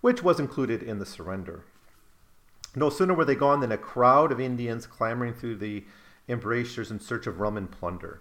which 0.00 0.24
was 0.24 0.40
included 0.40 0.82
in 0.82 0.98
the 0.98 1.06
surrender. 1.06 1.62
No 2.76 2.90
sooner 2.90 3.14
were 3.14 3.24
they 3.24 3.34
gone 3.34 3.60
than 3.60 3.72
a 3.72 3.78
crowd 3.78 4.32
of 4.32 4.40
Indians 4.40 4.86
clamoring 4.86 5.34
through 5.34 5.56
the 5.56 5.84
embrasures 6.28 6.90
in 6.90 7.00
search 7.00 7.26
of 7.26 7.40
rum 7.40 7.56
and 7.56 7.70
plunder. 7.70 8.20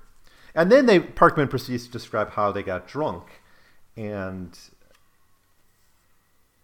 And 0.55 0.71
then 0.71 0.85
they 0.85 0.99
Parkman 0.99 1.49
proceeds 1.49 1.85
to 1.85 1.91
describe 1.91 2.31
how 2.31 2.51
they 2.51 2.63
got 2.63 2.87
drunk. 2.87 3.41
And 3.95 4.57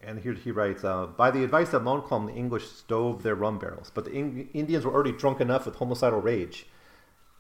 and 0.02 0.20
here 0.20 0.34
he 0.34 0.52
writes, 0.52 0.84
uh, 0.84 1.08
by 1.08 1.32
the 1.32 1.44
advice 1.44 1.74
of 1.74 1.84
Montcalm, 1.84 2.26
the 2.26 2.34
English 2.34 2.68
stove 2.68 3.24
their 3.24 3.36
rum 3.36 3.58
barrels, 3.58 3.90
but 3.94 4.06
the 4.06 4.12
in- 4.12 4.50
Indians 4.54 4.86
were 4.86 4.94
already 4.94 5.14
drunk 5.14 5.40
enough 5.40 5.66
with 5.66 5.76
homicidal 5.76 6.20
rage. 6.20 6.66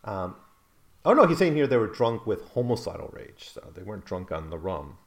Um, 0.05 0.35
oh 1.03 1.13
no, 1.13 1.25
he's 1.25 1.39
saying 1.39 1.55
here 1.55 1.67
they 1.67 1.77
were 1.77 1.87
drunk 1.87 2.25
with 2.25 2.49
homicidal 2.51 3.09
rage, 3.11 3.49
so 3.53 3.71
they 3.73 3.83
weren't 3.83 4.05
drunk 4.05 4.31
on 4.31 4.49
the 4.49 4.57
rum. 4.57 4.97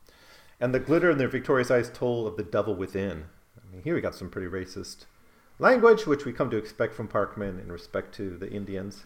And 0.61 0.75
the 0.75 0.81
glitter 0.81 1.11
in 1.11 1.19
their 1.19 1.29
victorious 1.29 1.71
eyes 1.71 1.91
told 1.91 2.27
of 2.27 2.37
the 2.37 2.43
devil 2.43 2.75
within. 2.75 3.25
I 3.57 3.73
mean, 3.73 3.83
here 3.83 3.95
we 3.95 4.01
got 4.01 4.15
some 4.15 4.31
pretty 4.31 4.49
racist 4.49 5.07
language, 5.59 6.07
which 6.07 6.25
we 6.25 6.33
come 6.33 6.51
to 6.51 6.57
expect 6.57 6.95
from 6.95 7.09
Parkman 7.09 7.61
in 7.61 7.71
respect 7.71 8.15
to 8.17 8.37
the 8.37 8.51
Indians. 8.51 9.05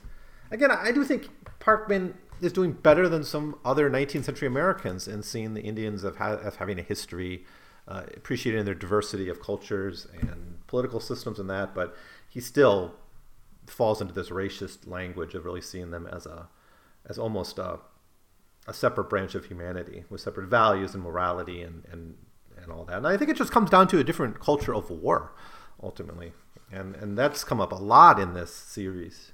Again, 0.50 0.70
I 0.70 0.90
do 0.90 1.04
think 1.04 1.28
Parkman 1.60 2.14
is 2.40 2.52
doing 2.52 2.72
better 2.72 3.08
than 3.08 3.22
some 3.22 3.58
other 3.64 3.90
19th 3.90 4.24
century 4.24 4.48
Americans 4.48 5.06
in 5.06 5.22
seeing 5.22 5.54
the 5.54 5.62
Indians 5.62 6.04
of, 6.04 6.16
ha- 6.16 6.38
of 6.42 6.56
having 6.56 6.78
a 6.78 6.82
history 6.82 7.44
uh, 7.86 8.02
appreciating 8.16 8.64
their 8.64 8.74
diversity 8.74 9.28
of 9.28 9.42
cultures 9.42 10.06
and 10.20 10.58
political 10.66 11.00
systems 11.00 11.38
and 11.38 11.50
that, 11.50 11.74
but 11.74 11.96
he 12.28 12.40
still 12.40 12.94
falls 13.66 14.00
into 14.00 14.14
this 14.14 14.30
racist 14.30 14.86
language 14.86 15.34
of 15.34 15.44
really 15.44 15.60
seeing 15.60 15.90
them 15.90 16.06
as 16.06 16.26
a 16.26 16.48
as 17.06 17.18
almost 17.18 17.58
a, 17.58 17.78
a 18.66 18.74
separate 18.74 19.08
branch 19.08 19.34
of 19.34 19.46
humanity 19.46 20.04
with 20.10 20.20
separate 20.20 20.48
values 20.48 20.94
and 20.94 21.02
morality 21.02 21.62
and, 21.62 21.84
and 21.90 22.16
and 22.62 22.70
all 22.70 22.84
that. 22.84 22.98
And 22.98 23.06
I 23.06 23.16
think 23.16 23.30
it 23.30 23.36
just 23.36 23.52
comes 23.52 23.70
down 23.70 23.88
to 23.88 23.98
a 23.98 24.04
different 24.04 24.38
culture 24.38 24.74
of 24.74 24.90
war, 24.90 25.32
ultimately, 25.82 26.32
and 26.72 26.94
and 26.96 27.16
that's 27.16 27.44
come 27.44 27.60
up 27.60 27.72
a 27.72 27.76
lot 27.76 28.18
in 28.18 28.34
this 28.34 28.54
series 28.54 29.32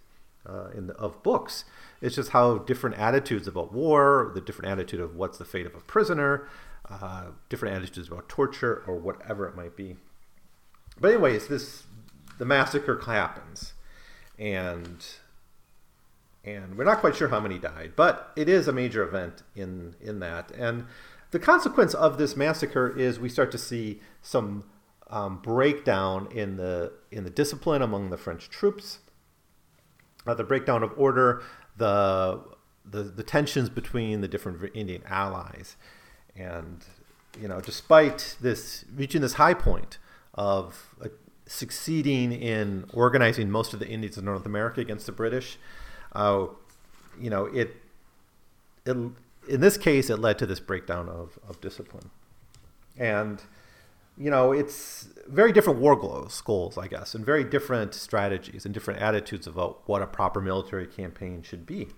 uh, 0.48 0.68
in 0.74 0.86
the, 0.88 0.94
of 0.94 1.22
books. 1.22 1.64
It's 2.00 2.16
just 2.16 2.30
how 2.30 2.58
different 2.58 2.96
attitudes 2.96 3.48
about 3.48 3.72
war, 3.72 4.30
the 4.34 4.40
different 4.40 4.70
attitude 4.70 5.00
of 5.00 5.16
what's 5.16 5.38
the 5.38 5.44
fate 5.44 5.66
of 5.66 5.74
a 5.74 5.80
prisoner, 5.80 6.48
uh, 6.90 7.26
different 7.48 7.76
attitudes 7.76 8.08
about 8.08 8.28
torture 8.28 8.82
or 8.86 8.96
whatever 8.96 9.46
it 9.48 9.56
might 9.56 9.76
be. 9.76 9.96
But 11.00 11.12
anyways, 11.12 11.48
this 11.48 11.84
the 12.38 12.44
massacre 12.44 13.00
happens, 13.04 13.74
and 14.38 15.04
and 16.44 16.76
we're 16.76 16.84
not 16.84 16.98
quite 16.98 17.16
sure 17.16 17.28
how 17.28 17.40
many 17.40 17.58
died, 17.58 17.92
but 17.96 18.32
it 18.36 18.48
is 18.48 18.68
a 18.68 18.72
major 18.72 19.02
event 19.02 19.42
in 19.54 19.94
in 20.00 20.20
that. 20.20 20.52
And 20.52 20.86
the 21.32 21.38
consequence 21.38 21.92
of 21.92 22.18
this 22.18 22.36
massacre 22.36 22.88
is 22.88 23.18
we 23.18 23.28
start 23.28 23.50
to 23.52 23.58
see 23.58 24.00
some 24.22 24.64
um, 25.08 25.38
breakdown 25.38 26.28
in 26.32 26.56
the 26.56 26.92
in 27.10 27.24
the 27.24 27.30
discipline 27.30 27.82
among 27.82 28.10
the 28.10 28.16
French 28.16 28.50
troops, 28.50 28.98
uh, 30.26 30.34
the 30.34 30.44
breakdown 30.44 30.82
of 30.82 30.92
order, 30.96 31.42
the, 31.76 32.40
the 32.84 33.02
the 33.02 33.22
tensions 33.22 33.68
between 33.68 34.20
the 34.20 34.28
different 34.28 34.70
Indian 34.74 35.02
allies, 35.06 35.76
and 36.34 36.84
you 37.40 37.48
know, 37.48 37.60
despite 37.60 38.36
this 38.40 38.84
reaching 38.94 39.20
this 39.20 39.34
high 39.34 39.54
point 39.54 39.98
of 40.34 40.94
uh, 41.02 41.08
succeeding 41.46 42.32
in 42.32 42.84
organizing 42.92 43.50
most 43.50 43.72
of 43.72 43.78
the 43.80 43.88
Indians 43.88 44.16
of 44.16 44.24
North 44.24 44.46
America 44.46 44.80
against 44.80 45.06
the 45.06 45.12
British, 45.12 45.58
uh, 46.14 46.46
you 47.20 47.30
know, 47.30 47.46
it, 47.46 47.76
it 48.84 48.96
in 49.48 49.60
this 49.60 49.76
case 49.76 50.10
it 50.10 50.16
led 50.16 50.38
to 50.38 50.46
this 50.46 50.58
breakdown 50.58 51.08
of, 51.08 51.38
of 51.48 51.60
discipline, 51.60 52.10
and 52.98 53.42
you 54.18 54.30
know, 54.30 54.52
it's 54.52 55.08
very 55.26 55.52
different 55.52 55.78
war 55.78 55.96
goals, 55.96 56.78
I 56.78 56.88
guess, 56.88 57.14
and 57.14 57.24
very 57.24 57.44
different 57.44 57.94
strategies 57.94 58.64
and 58.64 58.72
different 58.72 59.00
attitudes 59.00 59.46
about 59.46 59.82
what 59.86 60.02
a 60.02 60.06
proper 60.06 60.40
military 60.40 60.86
campaign 60.86 61.42
should 61.42 61.66
be. 61.66 61.88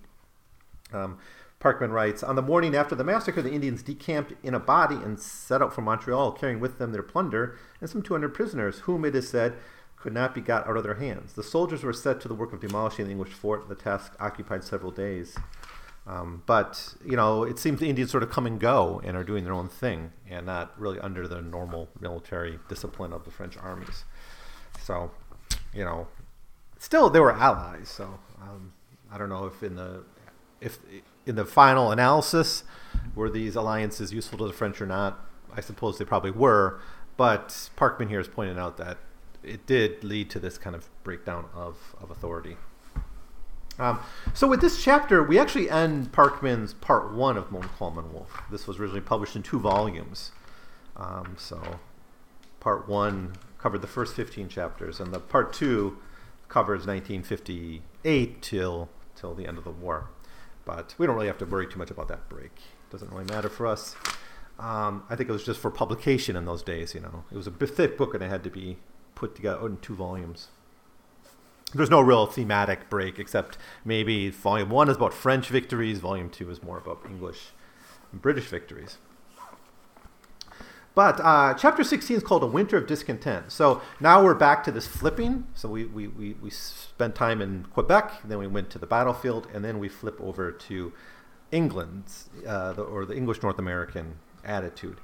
Um, 0.91 1.17
Parkman 1.59 1.91
writes 1.91 2.23
On 2.23 2.35
the 2.35 2.41
morning 2.41 2.75
after 2.75 2.95
the 2.95 3.03
massacre, 3.03 3.41
the 3.41 3.51
Indians 3.51 3.83
decamped 3.83 4.33
in 4.43 4.53
a 4.53 4.59
body 4.59 4.95
and 4.95 5.19
set 5.19 5.61
out 5.61 5.73
for 5.73 5.81
Montreal, 5.81 6.33
carrying 6.33 6.59
with 6.59 6.77
them 6.77 6.91
their 6.91 7.03
plunder 7.03 7.57
and 7.79 7.89
some 7.89 8.01
200 8.01 8.33
prisoners, 8.33 8.79
whom 8.79 9.05
it 9.05 9.15
is 9.15 9.29
said 9.29 9.55
could 9.95 10.13
not 10.13 10.33
be 10.33 10.41
got 10.41 10.67
out 10.67 10.77
of 10.77 10.83
their 10.83 10.95
hands. 10.95 11.33
The 11.33 11.43
soldiers 11.43 11.83
were 11.83 11.93
set 11.93 12.21
to 12.21 12.29
the 12.29 12.33
work 12.33 12.53
of 12.53 12.61
demolishing 12.61 13.05
the 13.05 13.11
English 13.11 13.33
fort. 13.33 13.67
The 13.67 13.75
task 13.75 14.13
occupied 14.19 14.63
several 14.63 14.91
days. 14.91 15.37
Um, 16.07 16.41
but, 16.47 16.95
you 17.05 17.15
know, 17.15 17.43
it 17.43 17.59
seems 17.59 17.79
the 17.79 17.89
Indians 17.89 18.09
sort 18.09 18.23
of 18.23 18.31
come 18.31 18.47
and 18.47 18.59
go 18.59 18.99
and 19.03 19.15
are 19.15 19.23
doing 19.23 19.43
their 19.43 19.53
own 19.53 19.69
thing 19.69 20.11
and 20.27 20.45
not 20.45 20.79
really 20.79 20.99
under 20.99 21.27
the 21.27 21.41
normal 21.41 21.87
military 21.99 22.57
discipline 22.67 23.13
of 23.13 23.25
the 23.25 23.31
French 23.31 23.57
armies. 23.57 24.05
So, 24.81 25.11
you 25.73 25.85
know, 25.85 26.07
still 26.79 27.09
they 27.09 27.19
were 27.19 27.31
allies. 27.31 27.89
So 27.89 28.19
um, 28.41 28.73
I 29.11 29.17
don't 29.17 29.29
know 29.29 29.45
if 29.45 29.61
in 29.61 29.75
the 29.75 30.03
if 30.61 30.79
in 31.25 31.35
the 31.35 31.45
final 31.45 31.91
analysis, 31.91 32.63
were 33.15 33.29
these 33.29 33.55
alliances 33.55 34.11
useful 34.11 34.39
to 34.39 34.47
the 34.47 34.53
French 34.53 34.81
or 34.81 34.87
not? 34.87 35.19
I 35.53 35.61
suppose 35.61 35.97
they 35.97 36.05
probably 36.05 36.31
were, 36.31 36.79
but 37.17 37.69
Parkman 37.77 38.09
here 38.09 38.19
is 38.19 38.27
pointing 38.27 38.57
out 38.57 38.77
that 38.77 38.97
it 39.43 39.65
did 39.65 40.03
lead 40.03 40.29
to 40.31 40.39
this 40.39 40.57
kind 40.57 40.75
of 40.75 40.89
breakdown 41.03 41.45
of, 41.53 41.95
of 42.01 42.11
authority. 42.11 42.57
Um, 43.79 43.99
so 44.33 44.47
with 44.47 44.61
this 44.61 44.83
chapter, 44.83 45.23
we 45.23 45.39
actually 45.39 45.69
end 45.69 46.11
Parkman's 46.11 46.73
part 46.73 47.13
one 47.13 47.37
of 47.37 47.51
Montcalm 47.51 47.97
and 47.97 48.11
Wolfe. 48.11 48.41
This 48.51 48.67
was 48.67 48.77
originally 48.77 49.01
published 49.01 49.35
in 49.35 49.43
two 49.43 49.59
volumes. 49.59 50.31
Um, 50.97 51.35
so 51.37 51.79
part 52.59 52.89
one 52.89 53.33
covered 53.57 53.81
the 53.81 53.87
first 53.87 54.15
15 54.15 54.49
chapters, 54.49 54.99
and 54.99 55.13
the 55.13 55.19
part 55.19 55.53
two 55.53 55.97
covers 56.49 56.85
1958 56.85 58.41
till 58.41 58.89
till 59.15 59.33
the 59.33 59.47
end 59.47 59.57
of 59.57 59.63
the 59.63 59.71
war. 59.71 60.09
But 60.65 60.95
we 60.97 61.05
don't 61.05 61.15
really 61.15 61.27
have 61.27 61.37
to 61.39 61.45
worry 61.45 61.67
too 61.67 61.77
much 61.77 61.91
about 61.91 62.07
that 62.09 62.29
break. 62.29 62.51
It 62.55 62.91
doesn't 62.91 63.11
really 63.11 63.25
matter 63.25 63.49
for 63.49 63.67
us. 63.67 63.95
Um, 64.57 65.03
I 65.09 65.15
think 65.15 65.29
it 65.29 65.33
was 65.33 65.45
just 65.45 65.59
for 65.59 65.71
publication 65.71 66.35
in 66.35 66.45
those 66.45 66.63
days. 66.63 66.93
You 66.93 67.01
know, 67.01 67.23
it 67.31 67.35
was 67.35 67.47
a 67.47 67.51
thick 67.51 67.97
book 67.97 68.13
and 68.13 68.23
it 68.23 68.29
had 68.29 68.43
to 68.43 68.49
be 68.49 68.77
put 69.15 69.35
together 69.35 69.65
in 69.65 69.77
two 69.77 69.95
volumes. 69.95 70.49
There's 71.73 71.89
no 71.89 72.01
real 72.01 72.25
thematic 72.25 72.89
break 72.89 73.19
except 73.19 73.57
maybe 73.85 74.29
volume 74.29 74.69
one 74.69 74.89
is 74.89 74.95
about 74.95 75.13
French 75.13 75.49
victories, 75.49 75.99
volume 75.99 76.29
two 76.29 76.49
is 76.49 76.63
more 76.63 76.77
about 76.77 77.01
English 77.05 77.49
and 78.11 78.21
British 78.21 78.45
victories. 78.45 78.97
But 80.95 81.19
uh, 81.21 81.53
chapter 81.53 81.83
16 81.83 82.17
is 82.17 82.23
called 82.23 82.43
A 82.43 82.47
Winter 82.47 82.77
of 82.77 82.87
Discontent. 82.87 83.51
So 83.51 83.81
now 83.99 84.23
we're 84.23 84.33
back 84.33 84.63
to 84.65 84.71
this 84.71 84.87
flipping. 84.87 85.47
So 85.53 85.69
we, 85.69 85.85
we, 85.85 86.07
we, 86.07 86.33
we 86.33 86.49
spent 86.49 87.15
time 87.15 87.41
in 87.41 87.65
Quebec, 87.73 88.21
then 88.25 88.39
we 88.39 88.47
went 88.47 88.69
to 88.71 88.79
the 88.79 88.87
battlefield, 88.87 89.47
and 89.53 89.63
then 89.63 89.79
we 89.79 89.87
flip 89.87 90.19
over 90.19 90.51
to 90.51 90.91
England's, 91.51 92.29
uh, 92.45 92.73
the, 92.73 92.81
or 92.81 93.05
the 93.05 93.15
English 93.15 93.41
North 93.41 93.59
American 93.59 94.15
attitude. 94.43 94.99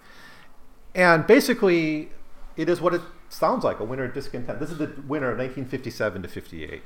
And 0.93 1.25
basically, 1.27 2.09
it 2.57 2.67
is 2.67 2.81
what 2.81 2.93
it 2.93 3.01
sounds 3.29 3.63
like 3.63 3.79
a 3.79 3.83
winter 3.83 4.05
of 4.05 4.13
discontent. 4.13 4.59
This 4.59 4.71
is 4.71 4.77
the 4.77 4.93
winter 5.07 5.31
of 5.31 5.37
1957 5.37 6.21
to 6.21 6.27
58. 6.27 6.81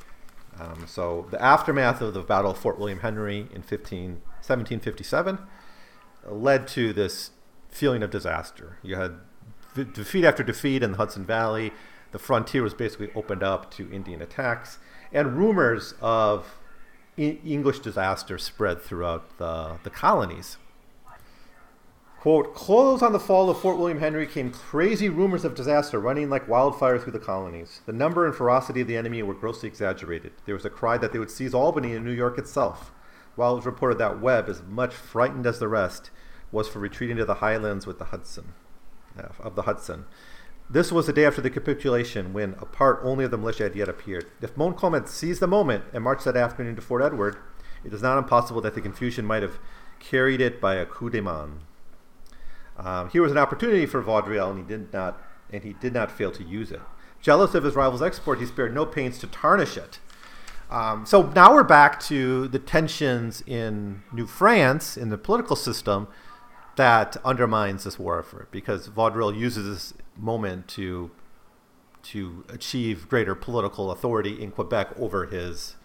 Um, 0.59 0.85
so 0.87 1.27
the 1.31 1.41
aftermath 1.41 2.01
of 2.01 2.13
the 2.13 2.21
Battle 2.21 2.51
of 2.51 2.57
Fort 2.57 2.79
William 2.79 2.99
Henry 2.99 3.47
in 3.53 3.61
15, 3.61 4.21
1757 4.41 5.39
led 6.25 6.67
to 6.69 6.91
this 6.93 7.31
feeling 7.69 8.03
of 8.03 8.09
disaster. 8.09 8.77
You 8.83 8.95
had 8.95 9.15
defeat 9.93 10.25
after 10.25 10.43
defeat 10.43 10.83
in 10.83 10.91
the 10.91 10.97
Hudson 10.97 11.25
Valley. 11.25 11.71
The 12.11 12.19
frontier 12.19 12.63
was 12.63 12.73
basically 12.73 13.09
opened 13.15 13.43
up 13.43 13.71
to 13.75 13.91
Indian 13.91 14.21
attacks, 14.21 14.79
and 15.13 15.37
rumors 15.37 15.93
of 16.01 16.57
English 17.17 17.79
disaster 17.79 18.37
spread 18.37 18.81
throughout 18.81 19.37
the, 19.37 19.77
the 19.83 19.89
colonies. 19.89 20.57
Quote, 22.19 22.53
close 22.53 23.01
on 23.01 23.13
the 23.13 23.19
fall 23.19 23.49
of 23.49 23.61
Fort 23.61 23.77
William 23.77 24.01
Henry 24.01 24.27
came 24.27 24.51
crazy 24.51 25.07
rumors 25.07 25.45
of 25.45 25.55
disaster 25.55 26.01
running 26.01 26.29
like 26.29 26.49
wildfire 26.49 26.99
through 26.99 27.13
the 27.13 27.17
colonies. 27.19 27.79
The 27.85 27.93
number 27.93 28.25
and 28.25 28.35
ferocity 28.35 28.81
of 28.81 28.89
the 28.89 28.97
enemy 28.97 29.23
were 29.23 29.33
grossly 29.33 29.69
exaggerated. 29.69 30.33
There 30.45 30.53
was 30.53 30.65
a 30.65 30.69
cry 30.69 30.97
that 30.97 31.13
they 31.13 31.19
would 31.19 31.31
seize 31.31 31.53
Albany 31.53 31.95
and 31.95 32.03
New 32.03 32.11
York 32.11 32.37
itself. 32.37 32.91
While 33.37 33.53
it 33.53 33.55
was 33.55 33.65
reported 33.65 33.99
that 33.99 34.19
Webb, 34.19 34.49
as 34.49 34.61
much 34.61 34.93
frightened 34.93 35.47
as 35.47 35.59
the 35.59 35.69
rest, 35.69 36.11
was 36.51 36.67
for 36.67 36.79
retreating 36.79 37.15
to 37.15 37.23
the 37.23 37.35
highlands 37.35 37.87
with 37.87 37.99
the 37.99 38.05
Hudson, 38.05 38.51
uh, 39.17 39.29
of 39.39 39.55
the 39.55 39.61
Hudson. 39.61 40.03
This 40.69 40.91
was 40.91 41.07
the 41.07 41.13
day 41.13 41.23
after 41.23 41.39
the 41.39 41.49
capitulation, 41.49 42.33
when 42.33 42.53
a 42.59 42.65
part 42.65 42.99
only 43.01 43.23
of 43.23 43.31
the 43.31 43.37
militia 43.37 43.63
had 43.63 43.77
yet 43.77 43.87
appeared. 43.87 44.25
If 44.41 44.57
Montcalm 44.57 44.93
had 44.93 45.07
seized 45.07 45.39
the 45.39 45.47
moment 45.47 45.85
and 45.93 46.03
marched 46.03 46.25
that 46.25 46.35
afternoon 46.35 46.75
to 46.75 46.81
Fort 46.81 47.01
Edward, 47.01 47.37
it 47.85 47.93
is 47.93 48.01
not 48.01 48.17
impossible 48.17 48.59
that 48.59 48.75
the 48.75 48.81
confusion 48.81 49.23
might 49.23 49.41
have 49.41 49.57
carried 49.99 50.41
it 50.41 50.59
by 50.59 50.75
a 50.75 50.85
coup 50.85 51.09
de 51.09 51.21
main. 51.21 51.61
Um, 52.79 53.09
here 53.09 53.21
was 53.21 53.31
an 53.31 53.37
opportunity 53.37 53.85
for 53.85 54.01
Vaudreuil, 54.01 54.49
and 54.49 54.59
he 54.59 54.65
did 54.65 54.93
not, 54.93 55.21
and 55.51 55.63
he 55.63 55.73
did 55.73 55.93
not 55.93 56.11
fail 56.11 56.31
to 56.31 56.43
use 56.43 56.71
it. 56.71 56.81
Jealous 57.21 57.53
of 57.53 57.63
his 57.63 57.75
rival's 57.75 58.01
export, 58.01 58.39
he 58.39 58.45
spared 58.45 58.73
no 58.73 58.85
pains 58.85 59.19
to 59.19 59.27
tarnish 59.27 59.75
it. 59.77 59.99
Um, 60.69 61.05
so 61.05 61.23
now 61.35 61.53
we're 61.53 61.63
back 61.63 61.99
to 62.01 62.47
the 62.47 62.59
tensions 62.59 63.43
in 63.45 64.03
New 64.13 64.27
France 64.27 64.95
in 64.95 65.09
the 65.09 65.17
political 65.17 65.55
system 65.55 66.07
that 66.75 67.17
undermines 67.25 67.83
this 67.83 67.99
war 67.99 68.19
effort 68.19 68.49
because 68.51 68.87
Vaudreuil 68.87 69.37
uses 69.37 69.65
this 69.65 69.93
moment 70.15 70.67
to 70.69 71.11
to 72.01 72.45
achieve 72.47 73.09
greater 73.09 73.35
political 73.35 73.91
authority 73.91 74.41
in 74.41 74.51
Quebec 74.51 74.97
over 74.97 75.25
his 75.25 75.75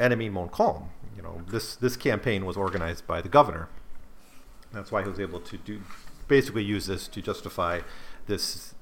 enemy 0.00 0.28
Montcalm. 0.28 0.90
You 1.14 1.22
know, 1.22 1.42
this 1.48 1.76
this 1.76 1.96
campaign 1.96 2.44
was 2.44 2.56
organized 2.56 3.06
by 3.06 3.20
the 3.20 3.28
governor. 3.28 3.68
That's 4.72 4.92
why 4.92 5.02
he 5.02 5.08
was 5.08 5.20
able 5.20 5.40
to 5.40 5.56
do 5.56 5.80
basically 6.28 6.62
use 6.62 6.86
this 6.86 7.08
to 7.08 7.20
justify 7.20 7.80
this 8.26 8.74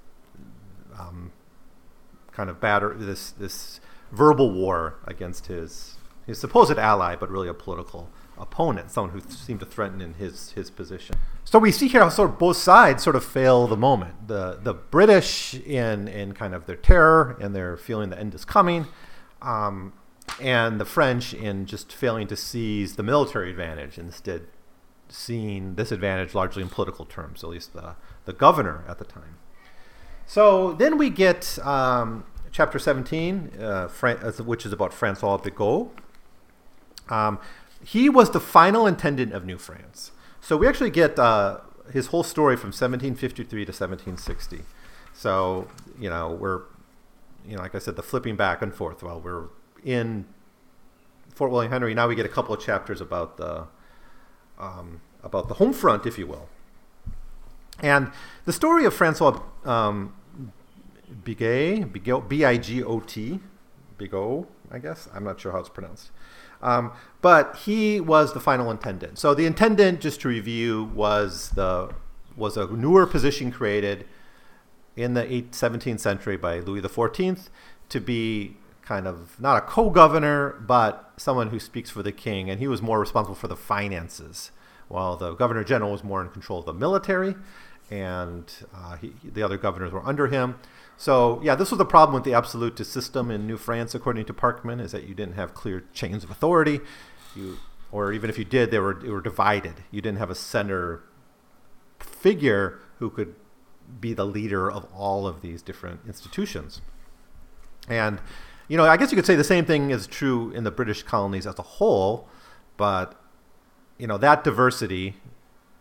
um, 0.99 1.33
kind 2.33 2.51
of 2.51 2.61
batter 2.61 2.95
this 2.95 3.31
this 3.31 3.81
verbal 4.13 4.51
war 4.51 4.99
against 5.07 5.47
his 5.47 5.97
his 6.27 6.39
supposed 6.39 6.79
ally, 6.79 7.17
but 7.17 7.31
really 7.31 7.49
a 7.49 7.55
political 7.55 8.11
opponent, 8.39 8.91
someone 8.91 9.13
who 9.19 9.21
seemed 9.31 9.61
to 9.61 9.67
threaten 9.67 10.01
in 10.01 10.15
his 10.15 10.53
his 10.53 10.71
position. 10.71 11.17
So 11.45 11.59
we 11.59 11.73
see 11.73 11.89
here 11.89 12.03
how 12.03 12.11
sort 12.11 12.31
of 12.31 12.39
both 12.39 12.59
sides 12.59 13.03
sort 13.03 13.17
of 13.17 13.25
fail 13.25 13.67
the 13.67 13.77
moment. 13.77 14.29
The 14.29 14.59
the 14.63 14.75
British 14.75 15.55
in 15.55 16.07
in 16.07 16.35
kind 16.35 16.55
of 16.55 16.67
their 16.67 16.77
terror 16.77 17.37
and 17.41 17.57
their 17.57 17.77
feeling 17.79 18.11
the 18.11 18.19
end 18.19 18.35
is 18.35 18.45
coming, 18.45 18.87
um, 19.41 19.95
and 20.41 20.79
the 20.79 20.85
French 20.85 21.33
in 21.33 21.65
just 21.65 21.93
failing 21.93 22.27
to 22.29 22.37
seize 22.37 22.97
the 22.97 23.03
military 23.03 23.51
advantage, 23.51 23.99
instead 23.99 24.43
seeing 25.09 25.75
this 25.75 25.91
advantage 25.91 26.35
largely 26.35 26.63
in 26.63 26.69
political 26.69 27.05
terms, 27.05 27.43
at 27.43 27.51
least 27.51 27.73
the 27.73 27.95
the 28.25 28.33
governor 28.33 28.85
at 28.89 28.99
the 28.99 29.05
time. 29.05 29.39
So 30.27 30.75
then 30.75 30.99
we 30.99 31.09
get 31.09 31.59
um, 31.65 32.25
chapter 32.53 32.79
17, 32.79 33.53
uh, 33.61 33.89
which 33.89 34.67
is 34.67 34.73
about 34.73 34.93
Francois 34.93 35.39
Bigot. 35.39 35.89
Um, 37.09 37.39
he 37.83 38.11
was 38.11 38.31
the 38.33 38.41
final 38.41 38.87
intendant 38.87 39.33
of 39.33 39.47
New 39.47 39.57
France. 39.57 40.11
So 40.41 40.57
we 40.57 40.67
actually 40.67 40.91
get 40.91 41.19
uh, 41.19 41.61
his 41.93 42.09
whole 42.09 42.23
story 42.23 42.57
from 42.57 42.69
1753 42.69 43.65
to 43.65 43.71
1760. 43.71 44.61
So 45.15 45.69
you 45.99 46.11
know 46.11 46.31
we're, 46.31 46.63
you 47.47 47.57
know, 47.57 47.63
like 47.63 47.75
I 47.75 47.79
said, 47.79 47.97
the 47.97 48.03
flipping 48.03 48.37
back 48.37 48.63
and 48.63 48.75
forth 48.75 49.03
while 49.03 49.21
we're 49.21 49.49
in 49.85 50.27
Fort 51.35 51.51
William 51.51 51.73
Henry. 51.73 51.95
Now 51.95 52.09
we 52.09 52.15
get 52.15 52.27
a 52.27 52.31
couple 52.31 52.55
of 52.55 52.61
chapters 52.61 53.01
about 53.01 53.37
the 53.37 53.67
um, 54.59 55.01
about 55.23 55.49
the 55.49 55.55
home 55.55 55.73
front, 55.73 56.07
if 56.07 56.19
you 56.19 56.27
will. 56.27 56.49
And 57.81 58.11
the 58.45 58.53
story 58.53 58.85
of 58.85 58.95
Francois 58.95 59.41
um, 59.65 60.15
Bigot, 61.25 61.93
B-I-G-O-T, 62.29 63.41
Bigot, 63.97 64.49
I 64.71 64.79
guess. 64.79 65.09
I'm 65.15 65.25
not 65.25 65.41
sure 65.41 65.53
how 65.53 65.59
it's 65.59 65.69
pronounced. 65.69 66.11
Um, 66.61 66.93
but 67.23 67.57
he 67.57 68.01
was 68.01 68.35
the 68.35 68.41
final 68.41 68.71
intendant. 68.71 69.19
So 69.19 69.35
the 69.35 69.47
intendant, 69.47 70.01
just 70.01 70.21
to 70.23 70.29
review, 70.29 70.91
was 70.95 71.51
the 71.51 71.91
was 72.37 72.57
a 72.57 72.67
newer 72.69 73.05
position 73.05 73.51
created 73.51 74.07
in 74.97 75.15
the 75.15 75.25
17th 75.25 75.99
century 75.99 76.37
by 76.37 76.61
Louis 76.61 76.81
XIV 76.81 77.49
to 77.89 78.01
be 78.01 78.57
kind 78.89 79.07
of 79.07 79.39
not 79.39 79.59
a 79.59 79.61
co-governor, 79.61 80.59
but 80.67 81.13
someone 81.19 81.51
who 81.51 81.61
speaks 81.61 81.91
for 81.91 82.03
the 82.03 82.11
king, 82.11 82.49
and 82.49 82.59
he 82.59 82.67
was 82.67 82.81
more 82.81 82.99
responsible 82.99 83.35
for 83.35 83.47
the 83.47 83.57
finances, 83.57 84.51
while 84.89 85.15
the 85.15 85.35
governor 85.35 85.63
general 85.63 85.93
was 85.93 86.03
more 86.03 86.23
in 86.23 86.31
control 86.31 86.61
of 86.61 86.65
the 86.65 86.73
military, 86.73 87.35
and 87.91 88.51
uh, 88.75 88.97
he, 88.97 89.13
the 89.23 89.43
other 89.43 89.59
governors 89.59 89.93
were 89.93 90.05
under 90.07 90.29
him. 90.29 90.59
So 90.97 91.39
yeah, 91.43 91.55
this 91.55 91.71
was 91.71 91.77
the 91.77 91.85
problem 91.85 92.15
with 92.15 92.25
the 92.25 92.33
absolutist 92.33 92.91
system 92.91 93.31
in 93.31 93.47
New 93.47 93.59
France, 93.59 93.95
according 93.95 94.25
to 94.25 94.33
Parkman, 94.33 94.81
is 94.81 94.93
that 94.93 95.07
you 95.07 95.15
didn't 95.15 95.35
have 95.35 95.53
clear 95.53 95.85
chains 95.93 96.25
of 96.25 96.31
authority. 96.31 96.81
You, 97.37 97.59
or 97.93 98.15
even 98.15 98.31
if 98.31 98.39
you 98.39 98.47
did, 98.47 98.71
they 98.71 98.79
were 98.79 98.95
they 98.95 99.11
were 99.11 99.21
divided. 99.21 99.75
You 99.91 100.01
didn't 100.01 100.19
have 100.19 100.31
a 100.31 100.35
center 100.35 101.03
figure 102.01 102.79
who 103.01 103.11
could 103.11 103.35
be 104.01 104.15
the 104.15 104.25
leader 104.25 104.71
of 104.71 104.87
all 104.95 105.27
of 105.27 105.43
these 105.43 105.61
different 105.63 106.01
institutions. 106.07 106.81
And 107.89 108.21
you 108.69 108.77
know, 108.77 108.85
I 108.85 108.97
guess 108.97 109.11
you 109.11 109.17
could 109.17 109.27
say 109.27 109.35
the 109.35 109.45
same 109.45 109.65
thing 109.65 109.91
is 109.91 110.07
true 110.07 110.51
in 110.53 110.65
the 110.65 110.71
British 110.71 111.03
colonies 111.03 111.47
as 111.47 111.59
a 111.59 111.63
whole, 111.63 112.29
but 112.77 113.21
you 113.99 114.07
know 114.07 114.19
that 114.19 114.45
diversity, 114.45 115.17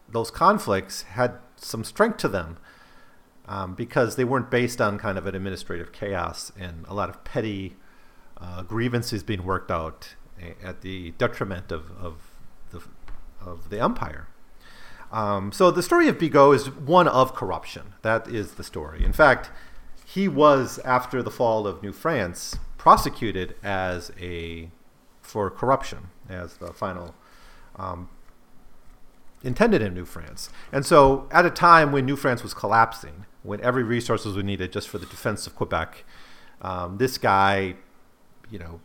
those 0.10 0.32
conflicts 0.32 1.04
had 1.04 1.34
some 1.58 1.84
strength 1.84 2.18
to 2.18 2.28
them 2.28 2.58
um, 3.48 3.76
because 3.76 4.16
they 4.16 4.24
weren't 4.24 4.50
based 4.50 4.82
on 4.82 4.98
kind 4.98 5.18
of 5.18 5.26
an 5.26 5.36
administrative 5.36 5.92
chaos 5.92 6.52
and 6.58 6.86
a 6.88 6.94
lot 6.94 7.10
of 7.10 7.24
petty 7.24 7.76
uh, 8.40 8.64
grievances 8.64 9.24
being 9.24 9.44
worked 9.44 9.72
out 9.72 10.16
at 10.64 10.82
the 10.82 11.12
detriment 11.12 11.72
of, 11.72 11.92
of, 12.00 12.32
the, 12.72 12.82
of 13.42 13.70
the 13.70 13.80
empire. 13.80 14.28
Um, 15.12 15.52
so 15.52 15.72
the 15.72 15.82
story 15.82 16.08
of 16.08 16.20
Bigot 16.20 16.56
is 16.56 16.70
one 16.70 17.08
of 17.08 17.34
corruption. 17.34 17.94
That 18.02 18.28
is 18.28 18.54
the 18.54 18.64
story. 18.64 19.04
In 19.04 19.14
fact, 19.14 19.50
he 20.06 20.28
was 20.28 20.80
after 20.80 21.24
the 21.24 21.32
fall 21.32 21.66
of 21.66 21.82
New 21.82 21.94
France 21.94 22.58
prosecuted 22.88 23.54
as 23.64 24.14
a 24.18 24.70
for 25.22 25.52
corruption 25.52 26.08
as 26.30 26.56
the 26.56 26.72
final 26.72 27.14
um, 27.76 28.08
intendant 29.44 29.84
in 29.84 29.94
New 29.94 30.06
France. 30.06 30.50
And 30.72 30.86
so 30.86 31.28
at 31.30 31.46
a 31.46 31.50
time 31.50 31.92
when 31.92 32.06
New 32.06 32.16
France 32.16 32.44
was 32.44 32.54
collapsing, 32.54 33.26
when 33.44 33.60
every 33.60 33.84
resource 33.84 34.24
was 34.24 34.38
needed 34.38 34.72
just 34.72 34.88
for 34.88 35.00
the 35.00 35.06
defense 35.06 35.46
of 35.46 35.54
Quebec. 35.54 36.06
Um, 36.62 36.98
this 36.98 37.18
guy, 37.18 37.76
you 38.50 38.58
know, 38.58 38.80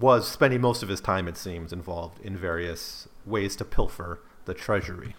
was 0.00 0.26
spending 0.26 0.62
most 0.62 0.82
of 0.82 0.88
his 0.88 1.02
time, 1.02 1.28
it 1.28 1.36
seems, 1.36 1.74
involved 1.74 2.20
in 2.22 2.38
various 2.38 3.06
ways 3.26 3.54
to 3.56 3.66
pilfer 3.66 4.22
the 4.46 4.54
treasury. 4.54 5.14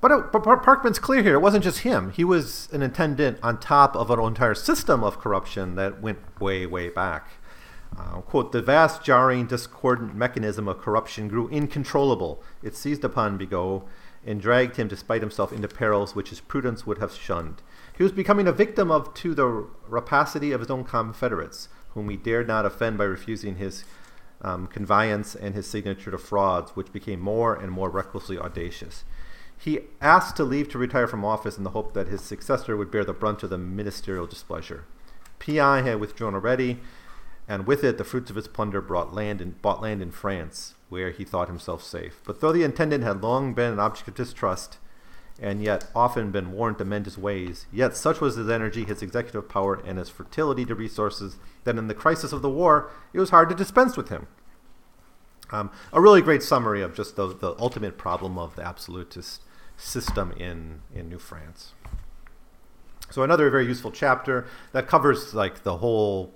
But, 0.00 0.10
it, 0.12 0.32
but 0.32 0.42
Parkman's 0.42 0.98
clear 0.98 1.22
here. 1.22 1.34
It 1.34 1.40
wasn't 1.40 1.64
just 1.64 1.80
him. 1.80 2.10
He 2.10 2.24
was 2.24 2.68
an 2.72 2.82
intendant 2.82 3.38
on 3.42 3.58
top 3.58 3.96
of 3.96 4.10
an 4.10 4.20
entire 4.20 4.54
system 4.54 5.02
of 5.02 5.18
corruption 5.18 5.74
that 5.74 6.00
went 6.00 6.18
way, 6.40 6.66
way 6.66 6.88
back. 6.88 7.30
Uh, 7.96 8.20
quote, 8.20 8.52
the 8.52 8.62
vast, 8.62 9.02
jarring, 9.02 9.46
discordant 9.46 10.14
mechanism 10.14 10.68
of 10.68 10.78
corruption 10.78 11.26
grew 11.26 11.48
incontrollable. 11.48 12.42
It 12.62 12.76
seized 12.76 13.02
upon 13.02 13.38
Bigot 13.38 13.82
and 14.24 14.40
dragged 14.40 14.76
him 14.76 14.88
despite 14.88 15.22
himself 15.22 15.52
into 15.52 15.68
perils 15.68 16.14
which 16.14 16.28
his 16.30 16.40
prudence 16.40 16.86
would 16.86 16.98
have 16.98 17.14
shunned. 17.14 17.62
He 17.96 18.02
was 18.02 18.12
becoming 18.12 18.46
a 18.46 18.52
victim 18.52 18.90
of 18.90 19.14
to 19.14 19.34
the 19.34 19.66
rapacity 19.88 20.52
of 20.52 20.60
his 20.60 20.70
own 20.70 20.84
confederates, 20.84 21.68
whom 21.90 22.10
he 22.10 22.16
dared 22.16 22.46
not 22.46 22.66
offend 22.66 22.98
by 22.98 23.04
refusing 23.04 23.56
his 23.56 23.84
um, 24.42 24.66
connivance 24.66 25.34
and 25.34 25.54
his 25.54 25.66
signature 25.66 26.10
to 26.10 26.18
frauds, 26.18 26.72
which 26.72 26.92
became 26.92 27.20
more 27.20 27.54
and 27.54 27.72
more 27.72 27.90
recklessly 27.90 28.38
audacious. 28.38 29.04
He 29.58 29.80
asked 30.00 30.36
to 30.36 30.44
leave 30.44 30.68
to 30.70 30.78
retire 30.78 31.08
from 31.08 31.24
office 31.24 31.58
in 31.58 31.64
the 31.64 31.70
hope 31.70 31.92
that 31.94 32.08
his 32.08 32.22
successor 32.22 32.76
would 32.76 32.90
bear 32.90 33.04
the 33.04 33.12
brunt 33.12 33.42
of 33.42 33.50
the 33.50 33.58
ministerial 33.58 34.26
displeasure. 34.26 34.84
Péan 35.40 35.84
had 35.84 36.00
withdrawn 36.00 36.34
already, 36.34 36.78
and 37.48 37.66
with 37.66 37.82
it 37.82 37.98
the 37.98 38.04
fruits 38.04 38.30
of 38.30 38.36
his 38.36 38.46
plunder 38.46 38.80
brought 38.80 39.12
land 39.12 39.40
in, 39.40 39.56
bought 39.60 39.82
land 39.82 40.00
in 40.00 40.12
France, 40.12 40.74
where 40.88 41.10
he 41.10 41.24
thought 41.24 41.48
himself 41.48 41.82
safe. 41.82 42.20
But 42.24 42.40
though 42.40 42.52
the 42.52 42.62
intendant 42.62 43.02
had 43.02 43.22
long 43.22 43.52
been 43.52 43.72
an 43.72 43.80
object 43.80 44.08
of 44.08 44.14
distrust, 44.14 44.78
and 45.40 45.62
yet 45.62 45.86
often 45.94 46.30
been 46.30 46.52
warned 46.52 46.78
to 46.78 46.84
mend 46.84 47.06
his 47.06 47.18
ways, 47.18 47.66
yet 47.72 47.96
such 47.96 48.20
was 48.20 48.36
his 48.36 48.48
energy, 48.48 48.84
his 48.84 49.02
executive 49.02 49.48
power, 49.48 49.80
and 49.84 49.98
his 49.98 50.08
fertility 50.08 50.64
to 50.66 50.74
resources 50.74 51.36
that 51.64 51.76
in 51.76 51.88
the 51.88 51.94
crisis 51.94 52.32
of 52.32 52.42
the 52.42 52.50
war 52.50 52.90
it 53.12 53.20
was 53.20 53.30
hard 53.30 53.48
to 53.48 53.54
dispense 53.54 53.96
with 53.96 54.08
him. 54.08 54.26
Um, 55.50 55.70
a 55.92 56.00
really 56.00 56.20
great 56.20 56.42
summary 56.42 56.82
of 56.82 56.94
just 56.94 57.16
the, 57.16 57.28
the 57.28 57.54
ultimate 57.58 57.96
problem 57.96 58.38
of 58.38 58.54
the 58.56 58.66
absolutist 58.66 59.42
system 59.78 60.32
in, 60.32 60.82
in 60.94 61.08
New 61.08 61.18
France. 61.18 61.72
So 63.10 63.22
another 63.22 63.48
very 63.48 63.64
useful 63.64 63.90
chapter 63.90 64.46
that 64.72 64.86
covers 64.86 65.32
like 65.32 65.62
the 65.62 65.78
whole 65.78 66.34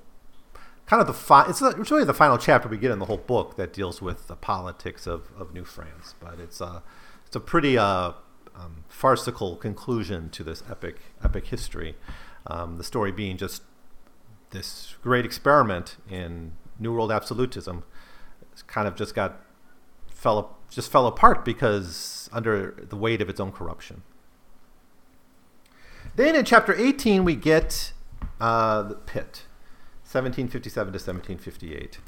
kind 0.86 1.00
of 1.00 1.06
the 1.06 1.12
fi- 1.12 1.46
it's, 1.48 1.60
it's 1.60 1.90
really 1.90 2.04
the 2.04 2.14
final 2.14 2.38
chapter 2.38 2.68
we 2.68 2.78
get 2.78 2.90
in 2.90 2.98
the 2.98 3.06
whole 3.06 3.18
book 3.18 3.56
that 3.56 3.72
deals 3.72 4.00
with 4.00 4.28
the 4.28 4.36
politics 4.36 5.06
of, 5.06 5.30
of 5.38 5.52
New 5.52 5.64
France, 5.64 6.14
but 6.20 6.38
it's 6.38 6.60
a 6.60 6.82
it's 7.26 7.36
a 7.36 7.40
pretty 7.40 7.76
uh, 7.76 8.12
um, 8.54 8.84
farcical 8.88 9.56
conclusion 9.56 10.30
to 10.30 10.44
this 10.44 10.62
epic 10.70 11.00
epic 11.22 11.46
history. 11.46 11.96
Um, 12.46 12.76
the 12.76 12.84
story 12.84 13.12
being 13.12 13.36
just 13.36 13.62
this 14.50 14.96
great 15.02 15.24
experiment 15.24 15.96
in 16.10 16.52
New 16.78 16.92
World 16.92 17.12
absolutism, 17.12 17.84
it's 18.52 18.62
kind 18.62 18.88
of 18.88 18.96
just 18.96 19.14
got 19.14 19.40
fell 20.08 20.56
just 20.70 20.90
fell 20.90 21.06
apart 21.06 21.44
because 21.44 22.21
under 22.32 22.84
the 22.88 22.96
weight 22.96 23.20
of 23.20 23.28
its 23.28 23.40
own 23.40 23.52
corruption. 23.52 24.02
Then 26.16 26.34
in 26.34 26.44
chapter 26.44 26.74
18 26.74 27.24
we 27.24 27.36
get 27.36 27.92
uh, 28.40 28.82
the 28.82 28.94
Pitt, 28.94 29.44
1757 30.04 30.92
to 30.92 30.96
1758. 30.96 31.98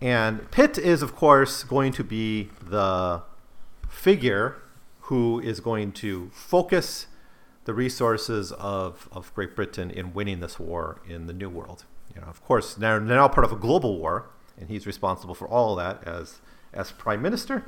And 0.00 0.50
Pitt 0.50 0.78
is, 0.78 1.02
of 1.02 1.14
course, 1.14 1.62
going 1.62 1.92
to 1.92 2.04
be 2.04 2.50
the 2.62 3.22
figure 3.88 4.62
who 5.02 5.40
is 5.40 5.60
going 5.60 5.92
to 5.92 6.30
focus 6.32 7.06
the 7.64 7.74
resources 7.74 8.52
of, 8.52 9.08
of 9.12 9.32
Great 9.34 9.54
Britain 9.56 9.90
in 9.90 10.12
winning 10.12 10.40
this 10.40 10.58
war 10.58 11.00
in 11.08 11.26
the 11.26 11.32
New 11.32 11.48
World. 11.48 11.84
You 12.14 12.20
know, 12.20 12.26
of 12.26 12.42
course, 12.42 12.74
they're 12.74 13.00
now 13.00 13.28
part 13.28 13.44
of 13.44 13.52
a 13.52 13.56
global 13.56 13.98
war, 13.98 14.30
and 14.58 14.68
he's 14.68 14.86
responsible 14.86 15.34
for 15.34 15.48
all 15.48 15.78
of 15.78 15.84
that 15.84 16.06
as, 16.06 16.40
as 16.72 16.92
prime 16.92 17.22
minister, 17.22 17.64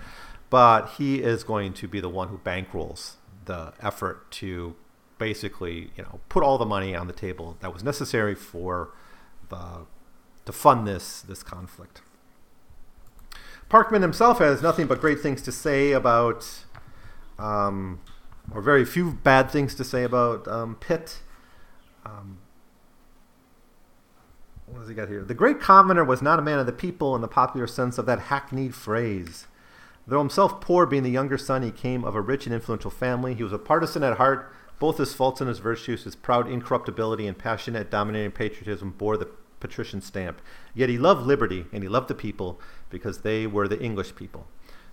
but 0.50 0.94
he 0.98 1.22
is 1.22 1.44
going 1.44 1.72
to 1.74 1.88
be 1.88 2.00
the 2.00 2.08
one 2.08 2.28
who 2.28 2.38
bankrolls 2.38 3.14
the 3.44 3.72
effort 3.80 4.30
to 4.30 4.76
basically, 5.18 5.90
you 5.96 6.02
know, 6.02 6.20
put 6.28 6.42
all 6.42 6.58
the 6.58 6.66
money 6.66 6.94
on 6.94 7.06
the 7.06 7.12
table 7.12 7.56
that 7.60 7.72
was 7.72 7.82
necessary 7.82 8.34
for 8.34 8.90
the, 9.48 9.86
to 10.44 10.52
fund 10.52 10.86
this, 10.86 11.22
this 11.22 11.42
conflict. 11.42 12.02
Parkman 13.70 14.02
himself 14.02 14.38
has 14.38 14.62
nothing 14.62 14.86
but 14.86 15.00
great 15.00 15.20
things 15.20 15.42
to 15.42 15.50
say 15.50 15.92
about 15.92 16.64
um, 17.38 18.00
or 18.52 18.60
very 18.60 18.84
few 18.84 19.12
bad 19.12 19.50
things 19.50 19.74
to 19.74 19.84
say 19.84 20.04
about 20.04 20.46
um, 20.48 20.76
Pitt. 20.76 21.20
Um, 22.04 22.38
what 24.66 24.80
does 24.80 24.88
he 24.88 24.94
got 24.94 25.08
here? 25.08 25.22
The 25.24 25.34
great 25.34 25.60
commoner 25.60 26.04
was 26.04 26.22
not 26.22 26.38
a 26.38 26.42
man 26.42 26.58
of 26.58 26.66
the 26.66 26.72
people 26.72 27.14
in 27.14 27.20
the 27.20 27.28
popular 27.28 27.66
sense 27.66 27.98
of 27.98 28.06
that 28.06 28.20
hackneyed 28.20 28.74
phrase. 28.74 29.46
Though 30.06 30.20
himself 30.20 30.60
poor, 30.60 30.86
being 30.86 31.02
the 31.02 31.10
younger 31.10 31.36
son, 31.36 31.62
he 31.62 31.72
came 31.72 32.04
of 32.04 32.14
a 32.14 32.20
rich 32.20 32.46
and 32.46 32.54
influential 32.54 32.90
family. 32.90 33.34
He 33.34 33.42
was 33.42 33.52
a 33.52 33.58
partisan 33.58 34.04
at 34.04 34.18
heart. 34.18 34.52
Both 34.78 34.98
his 34.98 35.14
faults 35.14 35.40
and 35.40 35.48
his 35.48 35.58
virtues, 35.58 36.04
his 36.04 36.14
proud 36.14 36.48
incorruptibility 36.48 37.26
and 37.26 37.36
passionate, 37.36 37.90
dominating 37.90 38.30
patriotism 38.30 38.92
bore 38.92 39.16
the 39.16 39.28
patrician 39.58 40.00
stamp. 40.00 40.40
Yet 40.74 40.90
he 40.90 40.98
loved 40.98 41.26
liberty 41.26 41.66
and 41.72 41.82
he 41.82 41.88
loved 41.88 42.08
the 42.08 42.14
people 42.14 42.60
because 42.90 43.22
they 43.22 43.46
were 43.46 43.66
the 43.66 43.80
English 43.80 44.14
people. 44.14 44.46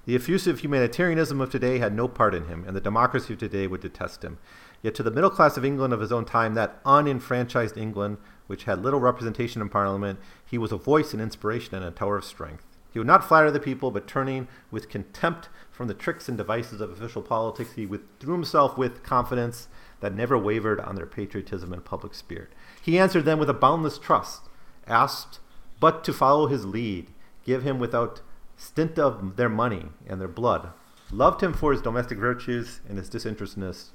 The 0.06 0.16
effusive 0.16 0.60
humanitarianism 0.60 1.40
of 1.40 1.50
today 1.50 1.78
had 1.78 1.94
no 1.94 2.10
part 2.10 2.36
in 2.36 2.48
him, 2.48 2.66
and 2.68 2.76
the 2.76 2.82
democracy 2.82 3.34
of 3.34 3.40
today 3.40 3.68
would 3.68 3.80
detest 3.80 4.24
him. 4.24 4.38
Yet 4.82 4.96
to 4.96 5.04
the 5.04 5.12
middle 5.12 5.30
class 5.30 5.56
of 5.56 5.64
England 5.64 5.94
of 5.94 6.02
his 6.02 6.12
own 6.12 6.26
time, 6.26 6.56
that 6.56 6.82
unenfranchised 6.86 7.78
England, 7.78 8.18
which 8.48 8.66
had 8.66 8.84
little 8.84 9.00
representation 9.00 9.62
in 9.62 9.70
Parliament, 9.70 10.20
he 10.46 10.58
was 10.58 10.74
a 10.74 10.78
voice 10.78 11.14
and 11.14 11.22
inspiration 11.22 11.76
and 11.76 11.86
a 11.86 11.92
tower 11.92 12.18
of 12.18 12.26
strength. 12.26 12.66
He 12.94 13.00
would 13.00 13.08
not 13.08 13.28
flatter 13.28 13.50
the 13.50 13.60
people, 13.60 13.90
but 13.90 14.06
turning 14.06 14.48
with 14.70 14.88
contempt 14.88 15.50
from 15.72 15.88
the 15.88 15.96
tricks 15.96 16.30
and 16.30 16.38
devices 16.38 16.80
of 16.80 16.92
official 16.92 17.24
politics, 17.24 17.74
he 17.74 17.88
withdrew 17.88 18.36
himself 18.36 18.78
with 18.78 19.02
confidence 19.02 19.68
that 20.00 20.14
never 20.14 20.38
wavered 20.38 20.80
on 20.80 20.94
their 20.94 21.08
patriotism 21.08 21.74
and 21.74 21.84
public 21.84 22.14
spirit. 22.14 22.54
He 22.84 23.00
answered 23.00 23.26
them 23.26 23.40
with 23.40 23.50
a 23.50 23.54
boundless 23.54 23.98
trust, 23.98 24.44
asked 24.86 25.40
but 25.80 26.04
to 26.04 26.14
follow 26.14 26.46
his 26.46 26.66
lead, 26.66 27.10
give 27.44 27.64
him 27.64 27.80
without 27.80 28.22
stint 28.58 29.00
of 29.00 29.38
their 29.38 29.50
money 29.50 29.88
and 30.06 30.22
their 30.22 30.28
blood, 30.28 30.70
loved 31.12 31.42
him 31.42 31.52
for 31.52 31.72
his 31.72 31.82
domestic 31.82 32.20
virtues 32.20 32.80
and 32.88 33.00
his 33.00 33.10
disinterestedness, 33.10 33.92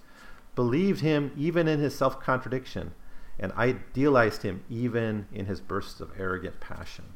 believed 0.56 1.02
him 1.02 1.30
even 1.36 1.68
in 1.68 1.78
his 1.78 1.96
self 1.96 2.18
contradiction, 2.18 2.94
and 3.38 3.52
idealized 3.52 4.42
him 4.42 4.64
even 4.68 5.28
in 5.32 5.46
his 5.46 5.60
bursts 5.60 6.00
of 6.00 6.10
arrogant 6.18 6.58
passion. 6.58 7.14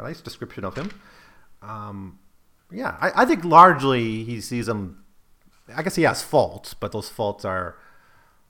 Um, 0.00 0.06
a 0.06 0.08
nice 0.08 0.20
description 0.20 0.64
of 0.64 0.76
him. 0.76 0.90
Um, 1.62 2.18
yeah, 2.72 2.96
I, 3.00 3.22
I, 3.22 3.24
think 3.26 3.44
largely 3.44 4.24
he 4.24 4.40
sees 4.40 4.68
him. 4.68 5.04
I 5.74 5.82
guess 5.82 5.96
he 5.96 6.02
has 6.04 6.22
faults, 6.22 6.74
but 6.74 6.92
those 6.92 7.08
faults 7.08 7.44
are 7.44 7.76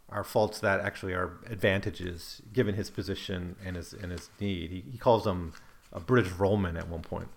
are 0.09 0.25
faults 0.25 0.59
that 0.61 0.81
actually 0.81 1.13
are 1.13 1.39
advantages 1.47 2.43
given 2.53 2.75
his 2.75 2.91
position 2.91 3.57
and 3.65 3.77
his 3.77 3.93
and 3.93 4.13
his 4.13 4.31
need. 4.41 4.71
He, 4.71 4.85
he 4.93 4.99
calls 4.99 5.25
them 5.25 5.55
a 5.93 6.01
British 6.01 6.33
Roman 6.33 6.77
at 6.77 6.89
one 6.89 7.03
point. 7.03 7.29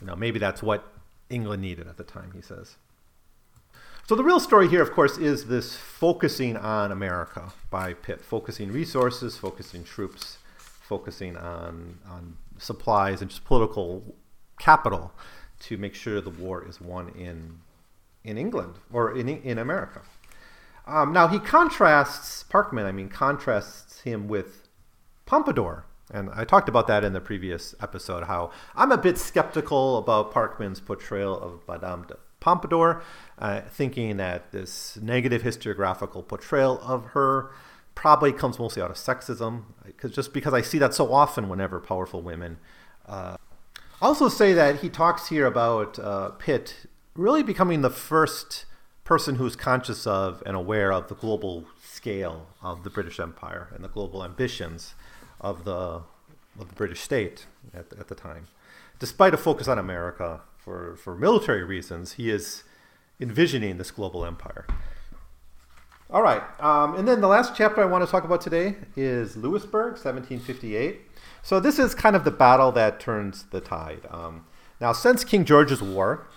You 0.00 0.06
know, 0.06 0.16
maybe 0.16 0.38
that's 0.38 0.62
what 0.62 0.92
England 1.30 1.62
needed 1.62 1.86
at 1.86 1.96
the 1.96 2.04
time, 2.04 2.32
he 2.34 2.42
says. 2.42 2.76
So 4.08 4.14
the 4.14 4.22
real 4.22 4.38
story 4.38 4.68
here, 4.68 4.82
of 4.82 4.92
course, 4.92 5.18
is 5.18 5.46
this 5.46 5.74
focusing 5.74 6.56
on 6.56 6.92
America 6.92 7.52
by 7.70 7.94
Pitt, 7.94 8.20
focusing 8.20 8.70
resources, 8.70 9.36
focusing 9.36 9.82
troops, 9.82 10.38
focusing 10.88 11.36
on, 11.36 11.98
on 12.08 12.36
supplies 12.58 13.20
and 13.20 13.30
just 13.30 13.44
political 13.44 14.14
capital 14.58 15.12
to 15.58 15.76
make 15.76 15.94
sure 15.94 16.20
the 16.20 16.30
war 16.30 16.66
is 16.66 16.80
won 16.80 17.08
in, 17.10 17.58
in 18.24 18.38
England 18.38 18.74
or 18.92 19.16
in, 19.16 19.28
in 19.28 19.58
America. 19.58 20.02
Um, 20.86 21.12
now 21.12 21.26
he 21.26 21.38
contrasts, 21.38 22.44
Parkman, 22.44 22.84
I 22.84 22.92
mean, 22.92 23.08
contrasts 23.08 24.00
him 24.02 24.28
with 24.28 24.68
Pompadour, 25.24 25.84
and 26.12 26.30
I 26.32 26.44
talked 26.44 26.68
about 26.68 26.86
that 26.86 27.02
in 27.02 27.12
the 27.12 27.20
previous 27.20 27.74
episode, 27.80 28.24
how 28.24 28.52
I'm 28.76 28.92
a 28.92 28.98
bit 28.98 29.18
skeptical 29.18 29.98
about 29.98 30.32
Parkman's 30.32 30.78
portrayal 30.78 31.36
of 31.36 31.66
Madame 31.66 32.06
de 32.06 32.16
Pompadour, 32.38 33.02
uh, 33.40 33.62
thinking 33.62 34.18
that 34.18 34.52
this 34.52 34.96
negative 35.02 35.42
historiographical 35.42 36.28
portrayal 36.28 36.78
of 36.80 37.06
her 37.06 37.50
probably 37.96 38.32
comes 38.32 38.60
mostly 38.60 38.80
out 38.80 38.90
of 38.90 38.96
sexism, 38.96 39.64
cause 39.96 40.12
just 40.12 40.32
because 40.32 40.54
I 40.54 40.60
see 40.60 40.78
that 40.78 40.94
so 40.94 41.12
often 41.12 41.48
whenever 41.48 41.80
powerful 41.80 42.22
women. 42.22 42.58
Uh, 43.06 43.36
also, 44.00 44.28
say 44.28 44.52
that 44.52 44.80
he 44.80 44.88
talks 44.88 45.28
here 45.28 45.46
about 45.46 45.98
uh, 45.98 46.28
Pitt 46.30 46.86
really 47.14 47.42
becoming 47.42 47.80
the 47.80 47.90
first 47.90 48.66
person 49.02 49.36
who's 49.36 49.56
conscious 49.56 50.06
of 50.06 50.42
and 50.44 50.54
aware 50.54 50.92
of 50.92 51.08
the 51.08 51.14
global 51.14 51.64
scale 51.82 52.48
of 52.62 52.84
the 52.84 52.90
British 52.90 53.18
Empire 53.18 53.68
and 53.74 53.82
the 53.82 53.88
global 53.88 54.22
ambitions 54.22 54.94
of 55.40 55.64
the, 55.64 56.02
of 56.60 56.68
the 56.68 56.74
British 56.74 57.00
state 57.00 57.46
at, 57.72 57.86
at 57.98 58.08
the 58.08 58.14
time. 58.14 58.48
Despite 58.98 59.32
a 59.32 59.38
focus 59.38 59.68
on 59.68 59.78
America 59.78 60.42
for, 60.58 60.96
for 60.96 61.16
military 61.16 61.64
reasons, 61.64 62.12
he 62.12 62.30
is 62.30 62.64
envisioning 63.18 63.78
this 63.78 63.90
global 63.90 64.26
empire. 64.26 64.66
All 66.08 66.22
right, 66.22 66.42
um, 66.60 66.94
and 66.94 67.08
then 67.08 67.20
the 67.20 67.26
last 67.26 67.56
chapter 67.56 67.82
I 67.82 67.84
want 67.84 68.04
to 68.04 68.10
talk 68.10 68.22
about 68.22 68.40
today 68.40 68.76
is 68.94 69.36
Louisbourg, 69.36 69.94
1758. 69.94 71.00
So 71.42 71.58
this 71.58 71.80
is 71.80 71.96
kind 71.96 72.14
of 72.14 72.22
the 72.22 72.30
battle 72.30 72.70
that 72.72 73.00
turns 73.00 73.42
the 73.50 73.60
tide. 73.60 74.06
Um, 74.08 74.46
now, 74.80 74.92
since 74.92 75.24
King 75.24 75.44
George's 75.44 75.82
War, 75.82 76.28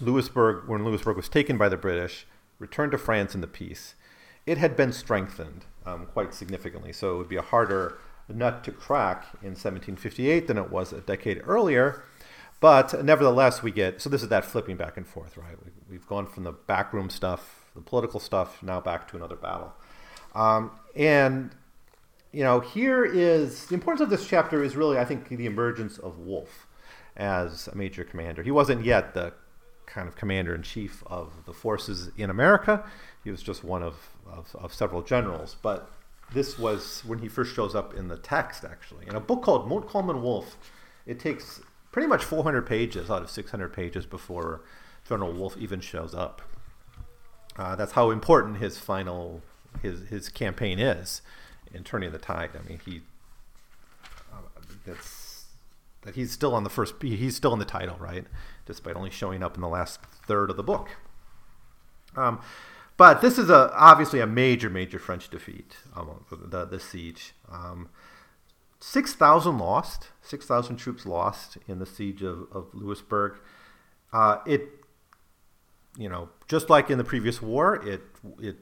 Louisbourg, 0.00 0.66
when 0.66 0.82
Louisbourg 0.82 1.14
was 1.14 1.28
taken 1.28 1.58
by 1.58 1.68
the 1.68 1.76
British, 1.76 2.26
returned 2.58 2.92
to 2.92 2.98
France 2.98 3.34
in 3.34 3.42
the 3.42 3.46
peace, 3.46 3.96
it 4.46 4.56
had 4.56 4.76
been 4.76 4.94
strengthened 4.94 5.66
um, 5.84 6.06
quite 6.06 6.32
significantly. 6.32 6.94
So 6.94 7.16
it 7.16 7.18
would 7.18 7.28
be 7.28 7.36
a 7.36 7.42
harder 7.42 7.98
nut 8.30 8.64
to 8.64 8.72
crack 8.72 9.26
in 9.42 9.50
1758 9.50 10.46
than 10.46 10.56
it 10.56 10.70
was 10.70 10.90
a 10.90 11.02
decade 11.02 11.42
earlier. 11.44 12.02
but 12.60 13.04
nevertheless, 13.04 13.62
we 13.62 13.70
get 13.70 14.00
so 14.00 14.08
this 14.08 14.22
is 14.22 14.30
that 14.30 14.46
flipping 14.46 14.78
back 14.78 14.96
and 14.96 15.06
forth, 15.06 15.36
right? 15.36 15.62
We, 15.62 15.70
we've 15.90 16.06
gone 16.06 16.26
from 16.26 16.44
the 16.44 16.52
backroom 16.52 17.10
stuff, 17.10 17.63
the 17.74 17.80
political 17.80 18.20
stuff, 18.20 18.62
now 18.62 18.80
back 18.80 19.08
to 19.08 19.16
another 19.16 19.36
battle. 19.36 19.72
Um, 20.34 20.72
and 20.96 21.50
you 22.34 22.42
know, 22.42 22.58
here 22.58 23.04
is 23.04 23.66
the 23.66 23.74
importance 23.74 24.00
of 24.00 24.10
this 24.10 24.26
chapter 24.26 24.64
is 24.64 24.74
really, 24.74 24.98
I 24.98 25.04
think, 25.04 25.28
the 25.28 25.46
emergence 25.46 25.98
of 25.98 26.18
Wolfe 26.18 26.66
as 27.16 27.68
a 27.68 27.76
major 27.76 28.02
commander. 28.02 28.42
He 28.42 28.50
wasn't 28.50 28.84
yet 28.84 29.14
the 29.14 29.32
kind 29.86 30.08
of 30.08 30.16
commander 30.16 30.52
in 30.52 30.62
chief 30.62 31.04
of 31.06 31.30
the 31.46 31.52
forces 31.52 32.10
in 32.16 32.30
America. 32.30 32.84
He 33.22 33.30
was 33.30 33.40
just 33.40 33.62
one 33.62 33.84
of, 33.84 33.94
of, 34.26 34.56
of, 34.58 34.74
several 34.74 35.02
generals. 35.02 35.56
But 35.62 35.88
this 36.32 36.58
was 36.58 37.02
when 37.06 37.20
he 37.20 37.28
first 37.28 37.54
shows 37.54 37.76
up 37.76 37.94
in 37.94 38.08
the 38.08 38.16
text, 38.16 38.64
actually. 38.64 39.06
In 39.06 39.14
a 39.14 39.20
book 39.20 39.42
called 39.42 39.68
Montcalm 39.68 40.08
Wolfe, 40.20 40.56
it 41.06 41.20
takes 41.20 41.60
pretty 41.92 42.08
much 42.08 42.24
400 42.24 42.66
pages 42.66 43.10
out 43.10 43.22
of 43.22 43.30
600 43.30 43.72
pages 43.72 44.06
before 44.06 44.62
General 45.08 45.32
Wolfe 45.32 45.56
even 45.56 45.80
shows 45.80 46.14
up. 46.14 46.42
Uh, 47.56 47.76
that's 47.76 47.92
how 47.92 48.10
important 48.10 48.58
his 48.58 48.78
final 48.78 49.42
his 49.82 50.08
his 50.08 50.28
campaign 50.28 50.78
is 50.78 51.22
in 51.72 51.84
turning 51.84 52.12
the 52.12 52.18
tide. 52.18 52.50
I 52.54 52.68
mean, 52.68 52.80
he 52.84 53.02
uh, 54.32 54.38
that's 54.84 55.46
that 56.02 56.14
he's 56.14 56.32
still 56.32 56.54
on 56.54 56.64
the 56.64 56.70
first. 56.70 56.94
He's 57.00 57.36
still 57.36 57.52
in 57.52 57.58
the 57.58 57.64
title, 57.64 57.96
right? 57.98 58.26
Despite 58.66 58.96
only 58.96 59.10
showing 59.10 59.42
up 59.42 59.54
in 59.54 59.60
the 59.60 59.68
last 59.68 60.00
third 60.26 60.50
of 60.50 60.56
the 60.56 60.62
book. 60.62 60.90
Um, 62.16 62.40
but 62.96 63.20
this 63.20 63.38
is 63.38 63.50
a 63.50 63.72
obviously 63.74 64.20
a 64.20 64.26
major, 64.26 64.70
major 64.70 64.98
French 64.98 65.28
defeat. 65.28 65.76
Um, 65.96 66.24
the 66.30 66.64
the 66.64 66.80
siege. 66.80 67.34
Um, 67.50 67.88
six 68.80 69.14
thousand 69.14 69.58
lost. 69.58 70.08
Six 70.22 70.46
thousand 70.46 70.76
troops 70.76 71.06
lost 71.06 71.58
in 71.66 71.78
the 71.78 71.86
siege 71.86 72.22
of, 72.22 72.46
of 72.52 72.68
Louisbourg. 72.72 73.38
Uh, 74.12 74.38
it, 74.46 74.68
you 75.96 76.08
know, 76.08 76.28
just 76.48 76.70
like 76.70 76.90
in 76.90 76.98
the 76.98 77.04
previous 77.04 77.40
war, 77.40 77.76
it 77.86 78.02
it 78.40 78.56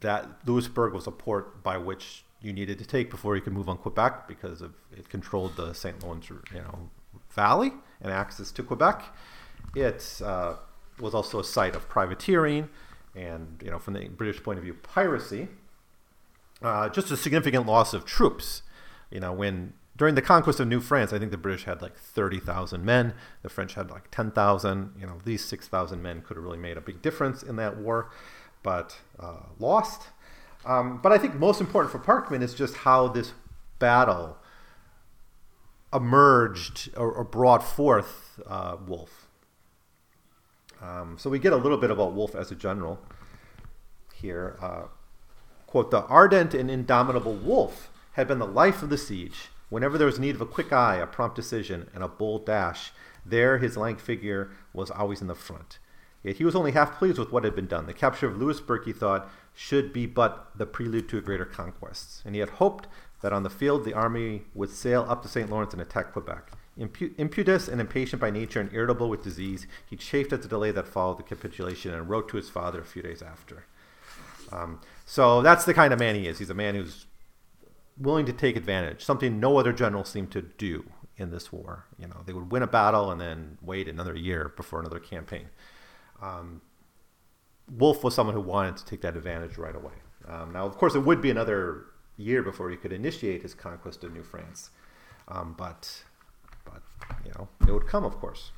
that 0.00 0.46
Louisbourg 0.46 0.92
was 0.92 1.06
a 1.06 1.10
port 1.10 1.62
by 1.62 1.76
which 1.76 2.24
you 2.40 2.52
needed 2.52 2.78
to 2.78 2.86
take 2.86 3.10
before 3.10 3.34
you 3.34 3.42
could 3.42 3.52
move 3.52 3.68
on 3.68 3.78
Quebec 3.78 4.28
because 4.28 4.62
of 4.62 4.74
it 4.96 5.08
controlled 5.08 5.56
the 5.56 5.72
St. 5.72 6.02
Lawrence, 6.02 6.30
you 6.30 6.38
know, 6.54 6.88
Valley 7.30 7.72
and 8.00 8.12
access 8.12 8.52
to 8.52 8.62
Quebec. 8.62 9.04
It 9.74 10.20
uh, 10.24 10.54
was 11.00 11.14
also 11.14 11.40
a 11.40 11.44
site 11.44 11.74
of 11.74 11.88
privateering 11.88 12.68
and, 13.16 13.60
you 13.64 13.70
know, 13.70 13.78
from 13.78 13.94
the 13.94 14.08
British 14.08 14.42
point 14.42 14.58
of 14.58 14.64
view, 14.64 14.74
piracy. 14.74 15.48
Uh, 16.62 16.88
just 16.88 17.10
a 17.10 17.16
significant 17.16 17.66
loss 17.66 17.92
of 17.92 18.04
troops. 18.04 18.62
You 19.10 19.20
know, 19.20 19.32
when 19.32 19.72
during 19.98 20.14
the 20.14 20.22
conquest 20.22 20.60
of 20.60 20.68
New 20.68 20.80
France, 20.80 21.12
I 21.12 21.18
think 21.18 21.32
the 21.32 21.36
British 21.36 21.64
had 21.64 21.82
like 21.82 21.96
30,000 21.96 22.84
men. 22.84 23.14
The 23.42 23.48
French 23.48 23.74
had 23.74 23.90
like 23.90 24.10
10,000. 24.12 24.92
You 24.98 25.06
know, 25.06 25.18
these 25.24 25.44
6,000 25.44 26.00
men 26.00 26.22
could 26.22 26.36
have 26.36 26.44
really 26.44 26.56
made 26.56 26.76
a 26.76 26.80
big 26.80 27.02
difference 27.02 27.42
in 27.42 27.56
that 27.56 27.76
war, 27.76 28.10
but 28.62 28.96
uh, 29.18 29.42
lost. 29.58 30.08
Um, 30.64 31.00
but 31.02 31.10
I 31.10 31.18
think 31.18 31.34
most 31.34 31.60
important 31.60 31.90
for 31.90 31.98
Parkman 31.98 32.42
is 32.42 32.54
just 32.54 32.76
how 32.76 33.08
this 33.08 33.32
battle 33.80 34.36
emerged 35.92 36.90
or, 36.96 37.10
or 37.10 37.24
brought 37.24 37.64
forth 37.64 38.40
uh, 38.46 38.76
Wolfe. 38.86 39.26
Um, 40.80 41.16
so 41.18 41.28
we 41.28 41.40
get 41.40 41.52
a 41.52 41.56
little 41.56 41.78
bit 41.78 41.90
about 41.90 42.12
Wolfe 42.12 42.36
as 42.36 42.52
a 42.52 42.54
general 42.54 43.00
here. 44.14 44.56
Uh, 44.62 44.82
quote, 45.66 45.90
the 45.90 46.04
ardent 46.04 46.54
and 46.54 46.70
indomitable 46.70 47.34
Wolfe 47.34 47.90
had 48.12 48.28
been 48.28 48.38
the 48.38 48.46
life 48.46 48.80
of 48.80 48.90
the 48.90 48.98
siege. 48.98 49.48
Whenever 49.68 49.98
there 49.98 50.06
was 50.06 50.18
need 50.18 50.34
of 50.34 50.40
a 50.40 50.46
quick 50.46 50.72
eye, 50.72 50.96
a 50.96 51.06
prompt 51.06 51.36
decision, 51.36 51.90
and 51.94 52.02
a 52.02 52.08
bold 52.08 52.46
dash, 52.46 52.92
there 53.24 53.58
his 53.58 53.76
lank 53.76 54.00
figure 54.00 54.50
was 54.72 54.90
always 54.90 55.20
in 55.20 55.26
the 55.26 55.34
front. 55.34 55.78
Yet 56.22 56.36
he 56.36 56.44
was 56.44 56.56
only 56.56 56.72
half 56.72 56.98
pleased 56.98 57.18
with 57.18 57.30
what 57.30 57.44
had 57.44 57.54
been 57.54 57.66
done. 57.66 57.86
The 57.86 57.92
capture 57.92 58.26
of 58.26 58.36
Louisbourg, 58.36 58.84
he 58.84 58.92
thought, 58.92 59.30
should 59.54 59.92
be 59.92 60.06
but 60.06 60.50
the 60.56 60.66
prelude 60.66 61.08
to 61.10 61.18
a 61.18 61.22
greater 61.22 61.44
conquest. 61.44 62.22
And 62.24 62.34
he 62.34 62.40
had 62.40 62.50
hoped 62.50 62.88
that 63.22 63.32
on 63.32 63.42
the 63.42 63.50
field 63.50 63.84
the 63.84 63.94
army 63.94 64.42
would 64.54 64.70
sail 64.70 65.04
up 65.08 65.22
the 65.22 65.28
St. 65.28 65.50
Lawrence 65.50 65.72
and 65.72 65.82
attack 65.82 66.12
Quebec. 66.12 66.52
Impu- 66.78 67.18
and 67.18 67.80
impatient 67.80 68.20
by 68.20 68.30
nature 68.30 68.60
and 68.60 68.72
irritable 68.72 69.08
with 69.08 69.22
disease, 69.22 69.66
he 69.88 69.96
chafed 69.96 70.32
at 70.32 70.42
the 70.42 70.48
delay 70.48 70.70
that 70.70 70.86
followed 70.86 71.18
the 71.18 71.24
capitulation 71.24 71.92
and 71.92 72.08
wrote 72.08 72.28
to 72.28 72.36
his 72.36 72.48
father 72.48 72.80
a 72.80 72.84
few 72.84 73.02
days 73.02 73.20
after. 73.20 73.64
Um, 74.52 74.80
so 75.04 75.42
that's 75.42 75.64
the 75.64 75.74
kind 75.74 75.92
of 75.92 75.98
man 75.98 76.14
he 76.14 76.28
is. 76.28 76.38
He's 76.38 76.50
a 76.50 76.54
man 76.54 76.76
who's 76.76 77.06
willing 77.98 78.26
to 78.26 78.32
take 78.32 78.56
advantage, 78.56 79.04
something 79.04 79.40
no 79.40 79.58
other 79.58 79.72
general 79.72 80.04
seemed 80.04 80.30
to 80.32 80.42
do 80.42 80.90
in 81.16 81.30
this 81.30 81.52
war. 81.52 81.86
You 81.98 82.08
know, 82.08 82.22
they 82.26 82.32
would 82.32 82.50
win 82.50 82.62
a 82.62 82.66
battle 82.66 83.10
and 83.10 83.20
then 83.20 83.58
wait 83.60 83.88
another 83.88 84.14
year 84.14 84.52
before 84.56 84.80
another 84.80 85.00
campaign. 85.00 85.48
Um, 86.22 86.62
Wolfe 87.70 88.02
was 88.02 88.14
someone 88.14 88.34
who 88.34 88.40
wanted 88.40 88.76
to 88.78 88.84
take 88.84 89.02
that 89.02 89.16
advantage 89.16 89.58
right 89.58 89.74
away. 89.74 89.92
Um, 90.26 90.52
now, 90.52 90.64
of 90.64 90.76
course, 90.76 90.94
it 90.94 91.00
would 91.00 91.20
be 91.20 91.30
another 91.30 91.86
year 92.16 92.42
before 92.42 92.70
he 92.70 92.76
could 92.76 92.92
initiate 92.92 93.42
his 93.42 93.54
conquest 93.54 94.04
of 94.04 94.12
New 94.12 94.22
France, 94.22 94.70
um, 95.28 95.54
but 95.56 96.04
but 96.64 96.82
you 97.24 97.30
know 97.32 97.48
it 97.66 97.72
would 97.72 97.86
come, 97.86 98.04
of 98.04 98.18
course. 98.18 98.50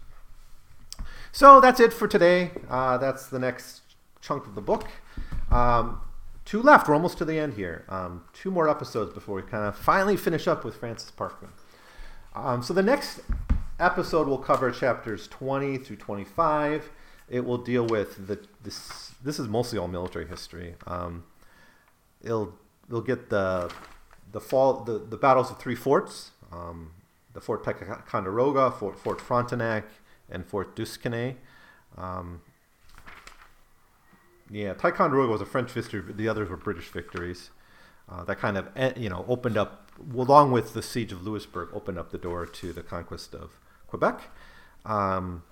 So 1.32 1.60
that's 1.60 1.80
it 1.80 1.92
for 1.92 2.08
today. 2.08 2.50
Uh, 2.68 2.98
that's 2.98 3.26
the 3.26 3.38
next 3.38 3.82
chunk 4.20 4.46
of 4.46 4.54
the 4.54 4.60
book. 4.60 4.88
Um, 5.50 6.00
two 6.44 6.62
left. 6.62 6.88
We're 6.88 6.94
almost 6.94 7.18
to 7.18 7.24
the 7.24 7.38
end 7.38 7.54
here. 7.54 7.84
Um, 7.88 8.24
two 8.32 8.50
more 8.50 8.68
episodes 8.68 9.12
before 9.12 9.36
we 9.36 9.42
kind 9.42 9.64
of 9.64 9.76
finally 9.76 10.16
finish 10.16 10.48
up 10.48 10.64
with 10.64 10.76
Francis 10.76 11.12
Parkman. 11.16 11.50
Um, 12.34 12.62
so 12.62 12.74
the 12.74 12.82
next 12.82 13.20
episode 13.78 14.28
will 14.28 14.38
cover 14.38 14.70
chapters 14.70 15.26
20 15.28 15.78
through 15.78 15.96
25 15.96 16.90
it 17.30 17.44
will 17.44 17.58
deal 17.58 17.86
with 17.86 18.26
the 18.26 18.38
this. 18.62 19.14
This 19.22 19.38
is 19.38 19.48
mostly 19.48 19.78
all 19.78 19.88
military 19.88 20.26
history. 20.26 20.74
Um, 20.86 21.24
it'll 22.20 22.54
it'll 22.88 23.00
get 23.00 23.30
the 23.30 23.72
the 24.32 24.40
fall 24.40 24.82
the, 24.84 24.98
the 24.98 25.16
battles 25.16 25.50
of 25.50 25.58
three 25.58 25.76
forts, 25.76 26.32
um, 26.52 26.90
the 27.32 27.40
Fort 27.40 27.64
Ticonderoga, 27.64 28.72
Fort 28.72 28.98
Fort 28.98 29.20
Frontenac, 29.20 29.84
and 30.28 30.44
Fort 30.44 30.74
Duquesne. 30.74 31.36
Um, 31.96 32.42
yeah, 34.50 34.74
Ticonderoga 34.74 35.32
was 35.32 35.40
a 35.40 35.46
French 35.46 35.70
victory. 35.70 36.02
The 36.12 36.28
others 36.28 36.48
were 36.48 36.56
British 36.56 36.88
victories. 36.88 37.50
Uh, 38.08 38.24
that 38.24 38.38
kind 38.38 38.56
of 38.56 38.68
eh, 38.74 38.92
you 38.96 39.08
know 39.08 39.24
opened 39.28 39.56
up, 39.56 39.90
along 40.14 40.50
with 40.50 40.74
the 40.74 40.82
siege 40.82 41.12
of 41.12 41.22
Louisbourg, 41.22 41.68
opened 41.72 41.98
up 41.98 42.10
the 42.10 42.18
door 42.18 42.46
to 42.46 42.72
the 42.72 42.82
conquest 42.82 43.34
of 43.34 43.52
Quebec. 43.86 44.22
Um, 44.84 45.44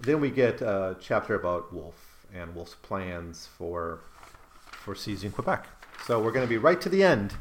then 0.00 0.20
we 0.20 0.30
get 0.30 0.60
a 0.60 0.96
chapter 1.00 1.34
about 1.34 1.72
Wolfe 1.72 2.26
and 2.32 2.54
Wolfe's 2.54 2.76
plans 2.76 3.48
for 3.58 4.00
for 4.70 4.94
seizing 4.94 5.32
Quebec. 5.32 5.66
So 6.06 6.22
we're 6.22 6.32
going 6.32 6.46
to 6.46 6.48
be 6.48 6.58
right 6.58 6.80
to 6.80 6.88
the 6.88 7.02
end 7.02 7.34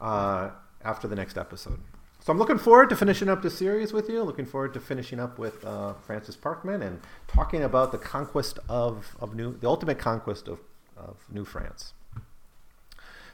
uh, 0.00 0.50
after 0.84 1.08
the 1.08 1.16
next 1.16 1.38
episode. 1.38 1.80
So 2.26 2.32
I'm 2.32 2.40
looking 2.40 2.58
forward 2.58 2.88
to 2.88 2.96
finishing 2.96 3.28
up 3.28 3.40
this 3.40 3.56
series 3.56 3.92
with 3.92 4.08
you. 4.08 4.20
Looking 4.24 4.46
forward 4.46 4.74
to 4.74 4.80
finishing 4.80 5.20
up 5.20 5.38
with 5.38 5.64
uh, 5.64 5.92
Francis 5.92 6.36
Parkman 6.36 6.84
and 6.84 7.00
talking 7.28 7.62
about 7.62 7.92
the 7.92 7.98
conquest 7.98 8.58
of, 8.68 9.14
of 9.20 9.36
new, 9.36 9.56
the 9.56 9.68
ultimate 9.68 10.00
conquest 10.00 10.48
of, 10.48 10.58
of 10.96 11.24
New 11.30 11.44
France. 11.44 11.92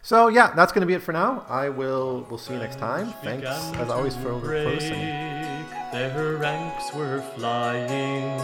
So 0.02 0.28
yeah, 0.28 0.52
that's 0.54 0.72
going 0.72 0.82
to 0.82 0.86
be 0.86 0.92
it 0.92 1.00
for 1.00 1.12
now. 1.12 1.46
I 1.48 1.70
will. 1.70 2.26
We'll 2.28 2.36
see 2.36 2.52
you 2.52 2.58
next 2.58 2.78
time. 2.78 3.14
Thanks 3.22 3.46
as 3.46 3.88
always 3.88 4.14
for, 4.14 4.38
for 4.38 4.62
listening. 4.62 5.64
Their 5.90 6.36
ranks 6.36 6.92
were 6.92 7.22
flying. 7.34 8.36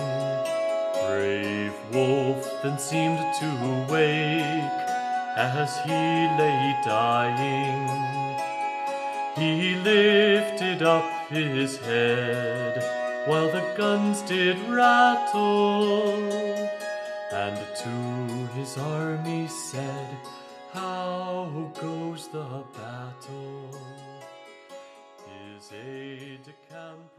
Brave 1.05 1.75
Wolfe 1.93 2.51
then 2.63 2.79
seemed 2.79 3.19
to 3.19 3.93
wake 3.93 4.65
as 5.37 5.77
he 5.85 5.91
lay 5.91 6.75
dying. 6.87 8.48
He 9.39 9.77
lifted 9.77 10.83
up 10.83 11.29
his 11.29 11.77
head 11.79 13.29
while 13.29 13.47
the 13.47 13.73
guns 13.77 14.21
did 14.23 14.59
rattle, 14.69 16.13
and 17.31 17.57
to 17.77 18.53
his 18.59 18.77
army 18.77 19.47
said, 19.47 20.17
How 20.73 21.71
goes 21.81 22.27
the 22.29 22.65
battle? 22.77 23.71
His 25.29 25.71
aide 25.73 26.43
de 26.43 26.55
camp 26.69 27.18